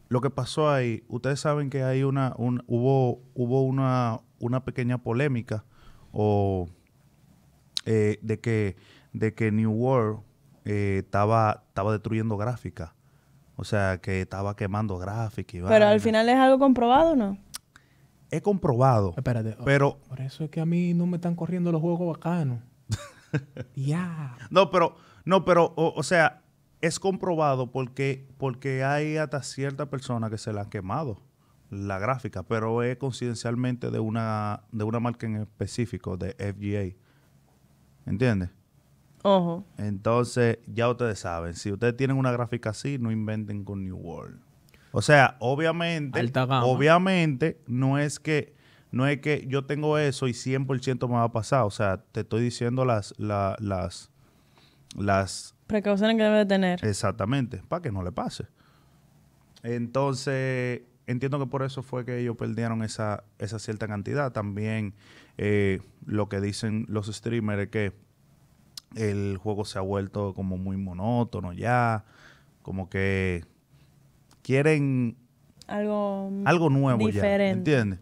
lo 0.09 0.21
que 0.21 0.29
pasó 0.29 0.69
ahí, 0.69 1.03
ustedes 1.07 1.39
saben 1.39 1.69
que 1.69 1.83
hay 1.83 2.03
una, 2.03 2.33
hubo, 2.37 3.21
hubo 3.33 3.63
una, 3.63 4.19
una 4.39 4.63
pequeña 4.63 4.97
polémica 4.97 5.63
o 6.11 6.67
eh, 7.85 8.19
de 8.21 8.39
que 8.39 8.75
de 9.13 9.33
que 9.33 9.51
New 9.51 9.71
World 9.71 10.21
eh, 10.65 11.01
estaba, 11.03 11.63
estaba 11.67 11.91
destruyendo 11.91 12.37
gráfica. 12.37 12.93
O 13.55 13.63
sea, 13.63 13.99
que 13.99 14.21
estaba 14.21 14.55
quemando 14.55 14.97
gráfica 14.97 15.57
y 15.57 15.61
Pero 15.61 15.87
al 15.87 15.99
final 15.99 16.27
es 16.29 16.35
algo 16.35 16.57
comprobado, 16.57 17.15
¿no? 17.15 17.37
He 18.31 18.41
comprobado. 18.41 19.13
Espérate. 19.17 19.57
Pero... 19.65 19.99
Por 20.07 20.21
eso 20.21 20.45
es 20.45 20.49
que 20.49 20.61
a 20.61 20.65
mí 20.65 20.93
no 20.93 21.05
me 21.05 21.17
están 21.17 21.35
corriendo 21.35 21.71
los 21.71 21.81
juegos 21.81 22.07
bacanos. 22.17 22.59
Ya. 23.75 24.35
No, 24.49 24.69
pero... 24.71 24.95
No, 25.23 25.45
pero... 25.45 25.73
o 25.75 26.03
sea, 26.03 26.40
es 26.81 26.99
comprobado 26.99 27.71
porque, 27.71 28.27
porque 28.37 28.83
hay 28.83 29.17
hasta 29.17 29.43
cierta 29.43 29.89
persona 29.89 30.29
que 30.29 30.37
se 30.37 30.51
le 30.51 30.59
han 30.59 30.69
quemado 30.69 31.21
la 31.69 31.99
gráfica, 31.99 32.43
pero 32.43 32.83
es 32.83 32.97
coincidencialmente 32.97 33.91
de 33.91 33.99
una, 33.99 34.63
de 34.71 34.83
una 34.83 34.99
marca 34.99 35.25
en 35.25 35.37
específico, 35.37 36.17
de 36.17 36.33
FGA. 36.33 36.97
¿Entiendes? 38.05 38.49
Ojo. 39.23 39.65
Entonces, 39.77 40.59
ya 40.67 40.89
ustedes 40.89 41.19
saben, 41.19 41.53
si 41.53 41.71
ustedes 41.71 41.95
tienen 41.95 42.17
una 42.17 42.31
gráfica 42.31 42.71
así, 42.71 42.97
no 42.97 43.11
inventen 43.11 43.63
con 43.63 43.83
New 43.83 43.95
World. 43.95 44.39
O 44.91 45.01
sea, 45.01 45.37
obviamente, 45.39 46.19
obviamente, 46.63 47.61
no 47.67 47.97
es 47.97 48.19
que 48.19 48.53
no 48.91 49.07
es 49.07 49.21
que 49.21 49.45
yo 49.47 49.65
tengo 49.65 49.97
eso 49.97 50.27
y 50.27 50.31
100% 50.31 51.07
me 51.07 51.13
va 51.15 51.23
a 51.23 51.31
pasar. 51.31 51.63
O 51.63 51.71
sea, 51.71 52.03
te 52.11 52.21
estoy 52.21 52.41
diciendo 52.41 52.83
las, 52.83 53.13
las, 53.17 54.11
las 54.97 55.55
Precauciones 55.71 56.17
que 56.17 56.23
debe 56.23 56.45
tener. 56.45 56.83
Exactamente, 56.85 57.63
para 57.69 57.81
que 57.81 57.91
no 57.93 58.03
le 58.03 58.11
pase. 58.11 58.45
Entonces, 59.63 60.81
entiendo 61.07 61.39
que 61.39 61.45
por 61.45 61.63
eso 61.63 61.81
fue 61.81 62.03
que 62.03 62.19
ellos 62.19 62.35
perdieron 62.35 62.83
esa, 62.83 63.23
esa 63.39 63.57
cierta 63.57 63.87
cantidad. 63.87 64.33
También 64.33 64.93
eh, 65.37 65.79
lo 66.05 66.27
que 66.27 66.41
dicen 66.41 66.85
los 66.89 67.07
streamers 67.07 67.63
es 67.63 67.69
que 67.69 67.93
el 68.95 69.37
juego 69.37 69.63
se 69.63 69.77
ha 69.79 69.81
vuelto 69.81 70.33
como 70.33 70.57
muy 70.57 70.75
monótono 70.75 71.53
ya, 71.53 72.03
como 72.63 72.89
que 72.89 73.45
quieren 74.41 75.15
algo, 75.67 76.29
algo 76.43 76.69
nuevo 76.69 77.07
ya, 77.09 77.49
¿entiendes? 77.49 77.99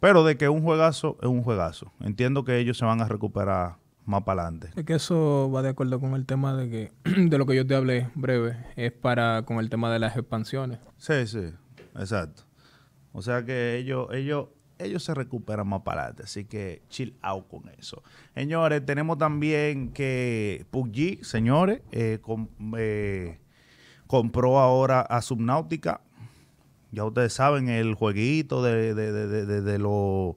Pero 0.00 0.24
de 0.24 0.36
que 0.36 0.48
un 0.48 0.62
juegazo, 0.62 1.16
es 1.22 1.28
un 1.28 1.44
juegazo. 1.44 1.92
Entiendo 2.00 2.44
que 2.44 2.58
ellos 2.58 2.76
se 2.76 2.84
van 2.84 3.00
a 3.00 3.06
recuperar 3.06 3.76
más 4.08 4.22
para 4.22 4.42
adelante. 4.42 4.70
Es 4.74 4.84
que 4.84 4.94
eso 4.94 5.50
va 5.54 5.62
de 5.62 5.68
acuerdo 5.68 6.00
con 6.00 6.14
el 6.14 6.24
tema 6.24 6.56
de 6.56 6.70
que 6.70 6.92
de 7.28 7.38
lo 7.38 7.46
que 7.46 7.54
yo 7.54 7.66
te 7.66 7.74
hablé 7.74 8.08
breve, 8.14 8.56
es 8.76 8.90
para 8.90 9.42
con 9.42 9.58
el 9.58 9.68
tema 9.68 9.92
de 9.92 9.98
las 9.98 10.16
expansiones. 10.16 10.78
Sí, 10.96 11.26
sí, 11.26 11.52
exacto. 11.94 12.42
O 13.12 13.22
sea 13.22 13.44
que 13.44 13.76
ellos, 13.76 14.08
ellos, 14.12 14.48
ellos 14.78 15.02
se 15.04 15.14
recuperan 15.14 15.68
más 15.68 15.82
para 15.82 16.02
adelante, 16.02 16.22
así 16.24 16.44
que 16.44 16.82
chill 16.88 17.16
out 17.20 17.46
con 17.48 17.68
eso. 17.78 18.02
Señores, 18.34 18.84
tenemos 18.84 19.18
también 19.18 19.92
que 19.92 20.66
PUBG, 20.70 21.24
señores, 21.24 21.82
eh, 21.92 22.18
eh, 22.76 23.38
compró 24.06 24.58
ahora 24.58 25.00
a 25.02 25.20
Subnautica. 25.20 26.00
Ya 26.92 27.04
ustedes 27.04 27.34
saben, 27.34 27.68
el 27.68 27.94
jueguito 27.94 28.62
de, 28.62 28.94
de, 28.94 29.12
de, 29.12 29.46
de, 29.46 29.60
de 29.60 29.78
los 29.78 30.36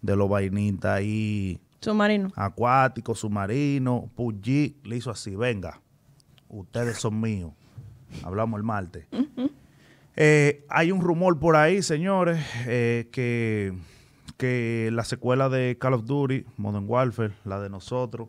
de 0.00 0.16
lo 0.16 0.26
vainitas 0.26 0.90
ahí 0.90 1.60
Submarino. 1.82 2.30
Acuático, 2.36 3.14
submarino. 3.14 4.08
Puggy 4.14 4.76
le 4.84 4.96
hizo 4.96 5.10
así, 5.10 5.34
venga, 5.34 5.80
ustedes 6.48 6.98
son 6.98 7.20
míos. 7.20 7.52
Hablamos 8.22 8.58
el 8.58 8.64
martes. 8.64 9.06
Eh, 10.14 10.64
hay 10.68 10.92
un 10.92 11.00
rumor 11.00 11.40
por 11.40 11.56
ahí, 11.56 11.82
señores, 11.82 12.44
eh, 12.66 13.08
que, 13.10 13.72
que 14.36 14.90
la 14.92 15.04
secuela 15.04 15.48
de 15.48 15.76
Call 15.78 15.94
of 15.94 16.04
Duty, 16.04 16.44
Modern 16.56 16.84
Warfare, 16.86 17.32
la 17.44 17.58
de 17.58 17.68
nosotros, 17.68 18.28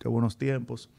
qué 0.00 0.08
buenos 0.08 0.36
tiempos, 0.36 0.90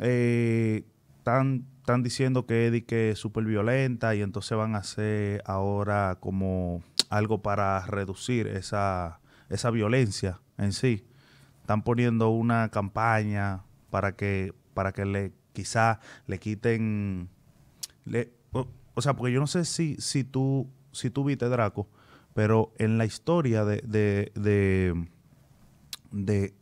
eh, 0.00 0.84
están, 1.18 1.66
diciendo 2.02 2.46
que 2.46 2.84
que 2.86 3.10
es 3.10 3.18
súper 3.18 3.44
violenta 3.44 4.14
y 4.14 4.22
entonces 4.22 4.56
van 4.56 4.76
a 4.76 4.78
hacer 4.78 5.42
ahora 5.46 6.18
como 6.20 6.82
algo 7.08 7.42
para 7.42 7.84
reducir 7.86 8.46
esa, 8.46 9.20
esa 9.54 9.70
violencia 9.70 10.40
en 10.58 10.72
sí. 10.72 11.04
Están 11.60 11.82
poniendo 11.82 12.30
una 12.30 12.68
campaña 12.68 13.62
para 13.90 14.16
que, 14.16 14.52
para 14.74 14.92
que 14.92 15.04
le, 15.04 15.32
quizá 15.52 16.00
le 16.26 16.38
quiten, 16.38 17.28
le, 18.04 18.32
o, 18.52 19.02
sea, 19.02 19.14
porque 19.14 19.32
yo 19.32 19.40
no 19.40 19.46
sé 19.46 19.64
si, 19.64 19.96
si 19.96 20.24
tú, 20.24 20.68
si 20.92 21.10
tú 21.10 21.24
viste 21.24 21.48
Draco, 21.48 21.88
pero 22.34 22.72
en 22.78 22.98
la 22.98 23.06
historia 23.06 23.64
de, 23.64 23.80
de, 23.86 24.32
de, 26.10 26.52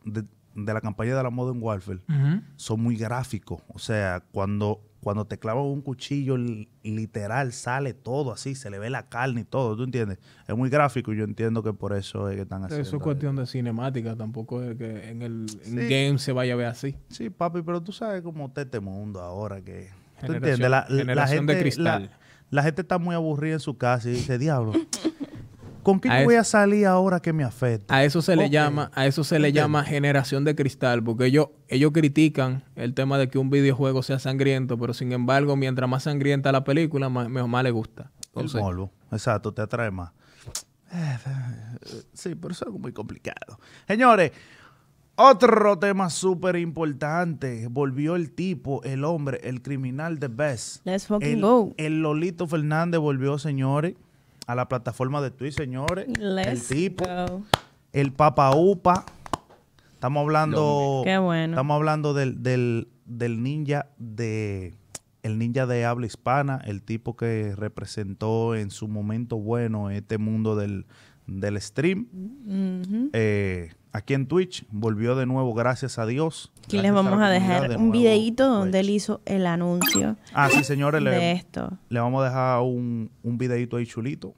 de 0.54 0.74
la 0.74 0.80
campaña 0.80 1.16
de 1.16 1.22
la 1.22 1.30
Modern 1.30 1.58
Warfare 1.62 2.00
Ujú. 2.08 2.42
son 2.56 2.80
muy 2.80 2.96
gráficos. 2.96 3.62
O 3.68 3.78
sea, 3.78 4.22
cuando, 4.32 4.80
cuando 5.02 5.24
te 5.26 5.36
clavan 5.38 5.64
un 5.64 5.80
cuchillo, 5.82 6.36
li- 6.36 6.68
literal 6.82 7.52
sale 7.52 7.92
todo 7.92 8.32
así, 8.32 8.54
se 8.54 8.70
le 8.70 8.78
ve 8.78 8.88
la 8.88 9.08
carne 9.08 9.40
y 9.40 9.44
todo, 9.44 9.76
¿tú 9.76 9.82
entiendes? 9.82 10.18
Es 10.46 10.56
muy 10.56 10.70
gráfico 10.70 11.12
y 11.12 11.16
yo 11.16 11.24
entiendo 11.24 11.62
que 11.62 11.72
por 11.72 11.92
eso 11.92 12.28
es 12.28 12.36
que 12.36 12.42
están 12.42 12.64
haciendo. 12.64 12.86
Eso 12.86 12.96
es 12.98 13.02
cuestión 13.02 13.34
de 13.36 13.46
cinemática, 13.46 14.14
tampoco 14.14 14.62
es 14.62 14.76
que 14.76 15.10
en 15.10 15.22
el 15.22 15.46
en 15.64 15.76
game 15.76 16.18
se 16.18 16.32
vaya 16.32 16.52
a 16.52 16.56
ver 16.56 16.66
así. 16.66 16.94
Sí, 17.08 17.30
papi, 17.30 17.62
pero 17.62 17.82
tú 17.82 17.90
sabes 17.92 18.22
cómo 18.22 18.46
está 18.46 18.62
este 18.62 18.78
mundo 18.80 19.20
ahora 19.20 19.60
que... 19.60 19.88
¿Tú 20.20 20.26
Generación- 20.28 20.34
entiendes? 20.36 20.70
La, 20.70 20.86
la 20.88 20.96
generación 21.00 21.46
de 21.46 21.58
cristal. 21.58 22.02
La, 22.04 22.18
la 22.50 22.62
gente 22.62 22.82
está 22.82 22.98
muy 22.98 23.14
aburrida 23.16 23.54
en 23.54 23.60
su 23.60 23.76
casa 23.76 24.08
y 24.08 24.12
dice, 24.12 24.38
diablo, 24.38 24.72
¿con 25.82 26.00
qué 26.00 26.08
A 26.08 26.14
yo 26.14 26.18
es- 26.20 26.24
voy 26.26 26.34
a 26.36 26.44
salir 26.44 26.86
ahora 26.86 27.20
que 27.20 27.32
me 27.32 27.44
afecta? 27.44 27.94
A 27.94 28.04
eso 28.04 28.22
se 28.22 28.36
le 28.36 28.50
llama, 28.50 28.90
a 28.94 29.06
eso 29.06 29.24
se 29.24 29.38
le 29.38 29.48
Entiendo. 29.48 29.64
llama 29.68 29.84
generación 29.84 30.44
de 30.44 30.54
cristal, 30.54 31.02
porque 31.02 31.26
ellos, 31.26 31.48
ellos 31.68 31.92
critican 31.92 32.64
el 32.76 32.94
tema 32.94 33.18
de 33.18 33.28
que 33.28 33.38
un 33.38 33.50
videojuego 33.50 34.02
sea 34.02 34.18
sangriento, 34.18 34.78
pero 34.78 34.94
sin 34.94 35.12
embargo, 35.12 35.56
mientras 35.56 35.88
más 35.88 36.04
sangrienta 36.04 36.52
la 36.52 36.64
película, 36.64 37.08
más, 37.08 37.28
mejor- 37.28 37.48
más 37.50 37.64
le 37.64 37.70
gusta. 37.70 38.10
El 38.20 38.28
Entonces, 38.42 38.60
morbo. 38.60 38.90
Exacto, 39.10 39.52
te 39.52 39.62
atrae 39.62 39.90
más. 39.90 40.12
Eh, 40.92 41.18
Sí, 42.12 42.34
pero 42.34 42.52
eso 42.52 42.64
es 42.64 42.66
algo 42.68 42.78
muy 42.78 42.92
complicado. 42.92 43.58
Señores, 43.88 44.32
otro 45.16 45.78
tema 45.78 46.08
súper 46.10 46.56
importante. 46.56 47.66
Volvió 47.70 48.16
el 48.16 48.30
tipo, 48.32 48.82
el 48.84 49.04
hombre, 49.04 49.40
el 49.42 49.62
criminal 49.62 50.18
de 50.18 50.28
Best. 50.28 50.84
Let's 50.86 51.06
fucking 51.06 51.28
el, 51.28 51.40
go. 51.42 51.74
el 51.76 52.00
Lolito 52.02 52.46
Fernández 52.46 53.00
volvió, 53.00 53.38
señores, 53.38 53.94
a 54.46 54.54
la 54.54 54.68
plataforma 54.68 55.20
de 55.20 55.30
Twitch, 55.30 55.54
señores. 55.54 56.06
Let's 56.18 56.70
el 56.70 56.76
tipo, 56.76 57.04
go. 57.04 57.42
el 57.92 58.12
Papa 58.12 58.54
Upa. 58.56 59.04
Estamos 59.92 60.22
hablando. 60.22 61.02
Qué 61.04 61.18
bueno. 61.18 61.54
Estamos 61.54 61.74
hablando 61.76 62.14
del, 62.14 62.42
del, 62.42 62.88
del 63.04 63.42
ninja 63.42 63.86
de. 63.98 64.74
El 65.22 65.38
ninja 65.38 65.66
de 65.66 65.84
habla 65.84 66.06
hispana, 66.06 66.60
el 66.64 66.82
tipo 66.82 67.16
que 67.16 67.54
representó 67.54 68.56
en 68.56 68.72
su 68.72 68.88
momento 68.88 69.36
bueno 69.36 69.88
este 69.88 70.18
mundo 70.18 70.56
del, 70.56 70.86
del 71.28 71.60
stream. 71.60 72.08
Eh, 73.12 73.70
aquí 73.92 74.14
en 74.14 74.26
Twitch 74.26 74.64
volvió 74.70 75.14
de 75.16 75.26
nuevo, 75.26 75.54
gracias 75.54 75.98
a 75.98 76.06
Dios. 76.06 76.52
Aquí 76.64 76.78
les 76.78 76.92
vamos 76.92 77.20
a 77.20 77.28
dejar 77.28 77.68
de 77.68 77.76
un 77.76 77.88
nuevo, 77.88 77.92
videíto 77.92 78.48
donde 78.48 78.78
Twitch. 78.78 78.88
él 78.88 78.90
hizo 78.94 79.20
el 79.26 79.46
anuncio 79.46 80.16
Ah, 80.32 80.48
sí, 80.50 80.64
señores, 80.64 81.02
de 81.04 81.10
le, 81.10 81.32
esto. 81.32 81.76
le 81.88 82.00
vamos 82.00 82.22
a 82.22 82.26
dejar 82.26 82.60
un, 82.62 83.10
un 83.22 83.38
videito 83.38 83.76
ahí 83.76 83.86
chulito 83.86 84.34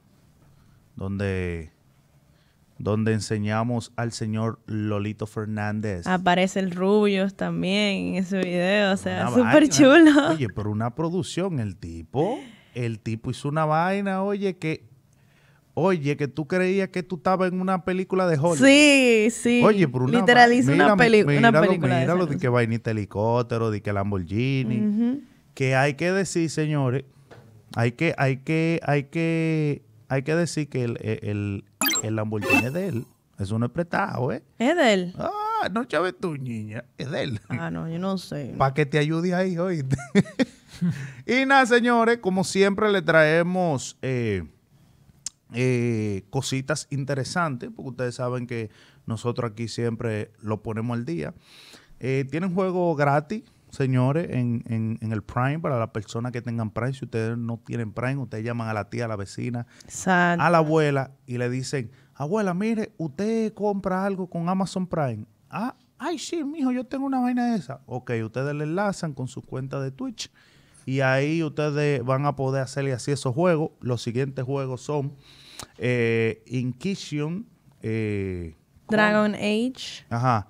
donde, 0.95 1.71
donde 2.77 3.13
enseñamos 3.13 3.91
al 3.95 4.11
señor 4.11 4.59
Lolito 4.65 5.27
Fernández. 5.27 6.07
Aparece 6.07 6.59
el 6.59 6.71
Rubios 6.71 7.35
también 7.35 8.07
en 8.07 8.15
ese 8.15 8.39
video, 8.39 8.93
o 8.93 8.97
sea, 8.97 9.29
súper 9.29 9.69
chulo. 9.69 10.29
Oye, 10.31 10.47
pero 10.49 10.71
una 10.71 10.95
producción, 10.95 11.59
el 11.59 11.75
tipo, 11.77 12.39
el 12.73 12.99
tipo 12.99 13.31
hizo 13.31 13.49
una 13.49 13.65
vaina, 13.65 14.23
oye, 14.23 14.57
que, 14.57 14.85
oye, 15.75 16.17
que 16.17 16.27
tú 16.27 16.47
creías 16.47 16.89
que 16.89 17.03
tú 17.03 17.17
estabas 17.17 17.51
en 17.51 17.61
una 17.61 17.85
película 17.85 18.25
de 18.27 18.37
Hollywood. 18.37 18.65
Sí, 18.67 19.27
sí. 19.31 19.61
Oye, 19.63 19.87
pero 19.87 20.05
una 20.05 20.19
Literal 20.19 20.51
hizo 20.53 20.71
una, 20.71 20.97
peli- 20.97 21.21
una 21.21 21.31
míralo, 21.33 21.61
película. 21.67 21.95
de 21.95 22.01
Míralo 22.01 22.23
ese 22.23 22.33
de 22.33 22.39
que 22.39 22.49
vainita 22.49 22.91
helicóptero, 22.91 23.69
de 23.69 23.81
que 23.81 23.93
Lamborghini. 23.93 24.79
Ujú. 24.81 25.21
Que 25.53 25.75
hay 25.75 25.93
que 25.93 26.11
decir, 26.11 26.49
señores, 26.49 27.03
hay 27.75 27.91
que, 27.91 28.15
hay 28.17 28.37
que, 28.37 28.79
hay 28.83 29.03
que, 29.03 29.83
hay 30.09 30.23
que 30.23 30.35
decir 30.35 30.67
que 30.69 30.83
el, 30.83 30.97
el, 31.01 31.63
el 32.03 32.15
Lamborghini 32.15 32.65
es 32.65 32.73
de 32.73 32.87
él. 32.87 33.05
Eso 33.37 33.59
no 33.59 33.65
es 33.65 33.71
prestado, 33.71 34.31
¿eh? 34.31 34.41
¿Es 34.57 34.75
de 34.77 34.93
él? 34.93 35.13
Ah, 35.19 35.67
no 35.69 35.83
chaves 35.83 36.15
tú, 36.19 36.37
niña. 36.37 36.85
Es 36.97 37.11
de 37.11 37.21
él. 37.23 37.39
Ah, 37.49 37.69
no, 37.69 37.89
yo 37.89 37.99
no 37.99 38.17
sé. 38.17 38.53
Para 38.57 38.73
que 38.73 38.85
te 38.85 38.97
ayude 38.97 39.33
ahí, 39.35 39.57
oíste. 39.57 39.97
y 41.25 41.45
nada, 41.45 41.65
señores, 41.65 42.19
como 42.19 42.43
siempre 42.45 42.89
le 42.91 43.01
traemos 43.01 43.97
eh, 44.01 44.43
eh, 45.53 46.23
cositas 46.29 46.87
interesantes, 46.89 47.69
porque 47.75 47.89
ustedes 47.91 48.15
saben 48.15 48.47
que 48.47 48.69
nosotros 49.05 49.51
aquí 49.51 49.67
siempre 49.67 50.31
lo 50.41 50.61
ponemos 50.63 50.97
al 50.97 51.05
día. 51.05 51.33
Eh, 51.99 52.25
tienen 52.29 52.53
juego 52.53 52.95
gratis, 52.95 53.43
señores, 53.69 54.27
en, 54.31 54.63
en- 54.67 54.97
en 55.01 55.11
el 55.11 55.21
Prime, 55.21 55.59
para 55.59 55.77
las 55.79 55.89
personas 55.89 56.31
que 56.31 56.41
tengan 56.41 56.71
Prime. 56.71 56.93
Si 56.93 57.05
ustedes 57.05 57.37
no 57.37 57.59
tienen 57.65 57.91
Prime, 57.91 58.17
ustedes 58.17 58.43
llaman 58.43 58.67
a 58.69 58.73
la 58.73 58.89
tía, 58.89 59.05
a 59.05 59.07
la 59.07 59.15
vecina, 59.15 59.65
a 60.39 60.49
la 60.49 60.57
abuela 60.59 61.11
y 61.25 61.37
le 61.37 61.49
dicen, 61.49 61.91
abuela, 62.15 62.53
mire, 62.53 62.93
usted 62.97 63.53
compra 63.53 64.05
algo 64.05 64.27
con 64.29 64.47
Amazon 64.49 64.87
Prime. 64.87 65.25
Ah, 65.49 65.75
ay, 65.97 66.17
sí, 66.19 66.43
mijo, 66.43 66.71
yo 66.71 66.85
tengo 66.85 67.05
una 67.05 67.19
vaina 67.19 67.51
de 67.51 67.57
esa. 67.57 67.81
Ok, 67.85 68.11
ustedes 68.23 68.53
le 68.55 68.63
enlazan 68.63 69.13
con 69.13 69.27
su 69.27 69.41
cuenta 69.41 69.79
de 69.79 69.91
Twitch 69.91 70.31
y 70.85 70.99
ahí 71.01 71.41
ustedes 71.43 72.03
van 72.03 72.25
a 72.25 72.35
poder 72.35 72.61
hacerle 72.63 72.93
así 72.93 73.11
esos 73.11 73.33
juegos. 73.33 73.71
Los 73.81 74.01
siguientes 74.03 74.45
juegos 74.45 74.81
son 74.81 75.13
eh, 75.77 76.43
Inquisition, 76.47 77.45
eh, 77.81 78.53
Con- 78.85 78.95
Dragon 78.97 79.35
Age. 79.35 80.05
Ajá. 80.09 80.47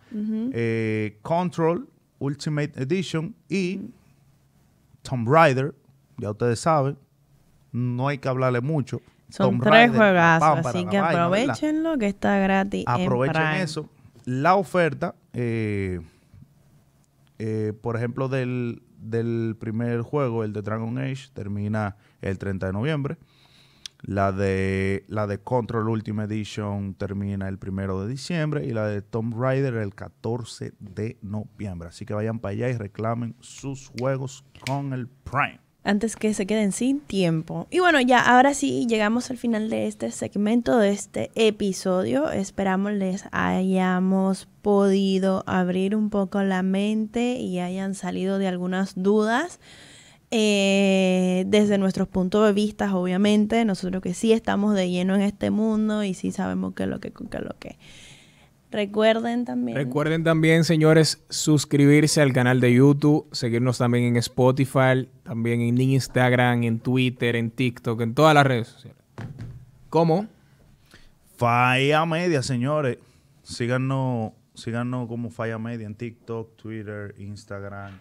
Eh, 0.51 1.17
Control 1.21 1.87
Ultimate 2.19 2.71
Edition 2.81 3.33
y 3.49 3.81
Tomb 5.03 5.27
Raider. 5.29 5.73
Ya 6.17 6.31
ustedes 6.31 6.59
saben. 6.59 6.97
No 7.71 8.07
hay 8.07 8.17
que 8.17 8.27
hablarle 8.27 8.61
mucho. 8.61 9.01
Son 9.29 9.51
Tomb 9.51 9.61
tres 9.63 9.71
Raider, 9.73 9.95
juegazos, 9.97 10.65
así 10.65 10.85
que 10.85 10.99
vaina, 11.01 11.27
¿verdad? 11.27 11.43
aprovechenlo 11.49 11.97
que 11.97 12.07
está 12.07 12.37
gratis. 12.37 12.85
en 12.87 13.01
Aprovechen 13.03 13.33
Prime. 13.41 13.61
eso. 13.61 13.89
La 14.25 14.55
oferta, 14.55 15.15
eh, 15.33 15.99
por 17.81 17.95
ejemplo, 17.97 18.29
del, 18.29 18.81
del 19.09 19.55
primer 19.59 20.01
juego, 20.01 20.43
el 20.43 20.53
de 20.53 20.61
Dragon 20.61 20.97
Age, 20.97 21.29
termina 21.33 21.97
el 22.21 22.37
30 22.37 22.67
de 22.67 22.73
noviembre. 22.73 23.17
La 24.01 24.31
de, 24.31 25.03
la 25.07 25.25
de 25.25 25.39
Control 25.39 25.89
Ultimate 25.89 26.33
Edition 26.33 26.93
termina 26.93 27.47
el 27.47 27.57
1 27.65 28.01
de 28.01 28.07
diciembre 28.07 28.65
y 28.65 28.71
la 28.71 28.85
de 28.87 29.01
Tomb 29.01 29.33
Raider 29.35 29.75
el 29.75 29.95
14 29.95 30.73
de 30.79 31.17
noviembre. 31.21 31.89
Así 31.89 32.05
que 32.05 32.13
vayan 32.13 32.39
para 32.39 32.51
allá 32.51 32.69
y 32.69 32.77
reclamen 32.77 33.35
sus 33.39 33.87
juegos 33.87 34.45
con 34.67 34.93
el 34.93 35.07
Prime. 35.07 35.64
Antes 35.85 36.15
que 36.15 36.33
se 36.33 36.45
queden 36.45 36.71
sin 36.71 36.99
tiempo. 36.99 37.67
Y 37.69 37.79
bueno, 37.79 38.01
ya 38.01 38.19
ahora 38.19 38.53
sí 38.53 38.87
llegamos 38.89 39.29
al 39.29 39.37
final 39.37 39.69
de 39.69 39.87
este 39.87 40.11
segmento, 40.11 40.77
de 40.77 40.89
este 40.89 41.31
episodio. 41.35 42.31
Esperamos 42.31 42.91
les 42.93 43.25
hayamos 43.31 44.47
podido 44.61 45.43
abrir 45.45 45.95
un 45.95 46.09
poco 46.09 46.41
la 46.41 46.63
mente 46.63 47.35
y 47.35 47.59
hayan 47.59 47.93
salido 47.95 48.39
de 48.39 48.47
algunas 48.47 48.93
dudas. 48.95 49.59
eh, 50.31 51.45
desde 51.47 51.77
nuestros 51.77 52.07
puntos 52.07 52.45
de 52.47 52.53
vista, 52.53 52.93
obviamente, 52.95 53.63
nosotros 53.63 54.01
que 54.01 54.13
sí 54.13 54.33
estamos 54.33 54.73
de 54.75 54.89
lleno 54.89 55.15
en 55.15 55.21
este 55.21 55.51
mundo 55.51 56.03
y 56.03 56.13
sí 56.13 56.31
sabemos 56.31 56.73
qué 56.75 56.83
es 56.83 56.89
lo 56.89 56.99
que, 56.99 57.11
qué 57.11 57.37
es 57.37 57.43
lo 57.43 57.55
que. 57.59 57.77
Recuerden 58.75 59.45
también. 59.45 59.77
Recuerden 59.77 60.25
también, 60.25 60.65
señores, 60.65 61.23
suscribirse 61.29 62.21
al 62.21 62.33
canal 62.33 62.59
de 62.59 62.73
YouTube, 62.73 63.25
seguirnos 63.31 63.77
también 63.77 64.03
en 64.03 64.17
Spotify, 64.17 65.07
también 65.23 65.61
en 65.61 65.79
Instagram, 65.79 66.63
en 66.63 66.79
Twitter, 66.79 67.37
en 67.37 67.51
TikTok, 67.51 68.01
en 68.01 68.13
todas 68.13 68.33
las 68.33 68.45
redes 68.45 68.67
sociales. 68.67 69.01
¿Cómo? 69.89 70.27
Falla 71.37 72.05
Media, 72.05 72.43
señores. 72.43 72.97
Síganos, 73.43 74.33
síganos 74.55 75.07
como 75.07 75.29
Falla 75.29 75.57
Media 75.57 75.87
en 75.87 75.95
TikTok, 75.95 76.57
Twitter, 76.57 77.15
Instagram, 77.17 77.93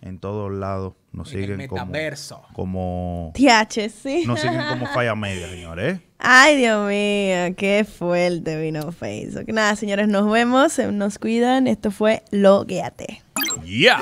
en 0.00 0.18
todos 0.18 0.52
lados. 0.52 0.94
Nos 1.12 1.32
En 1.32 1.40
siguen 1.42 1.66
como, 1.68 1.86
metaverso. 1.86 2.42
como 2.52 3.32
TH, 3.34 3.88
sí. 3.90 4.24
nos 4.26 4.40
siguen 4.40 4.60
como 4.68 4.86
Falla 4.86 5.14
Media, 5.14 5.48
señores. 5.48 5.98
¿eh? 5.98 6.00
Ay, 6.18 6.56
Dios 6.56 6.86
mío, 6.88 7.54
qué 7.56 7.84
fuerte 7.84 8.60
vino 8.60 8.92
Facebook. 8.92 9.44
Nada, 9.48 9.76
señores, 9.76 10.08
nos 10.08 10.30
vemos, 10.30 10.78
nos 10.78 11.18
cuidan. 11.18 11.66
Esto 11.66 11.90
fue 11.90 12.22
Logueate. 12.30 13.22
¡Ya! 13.64 14.00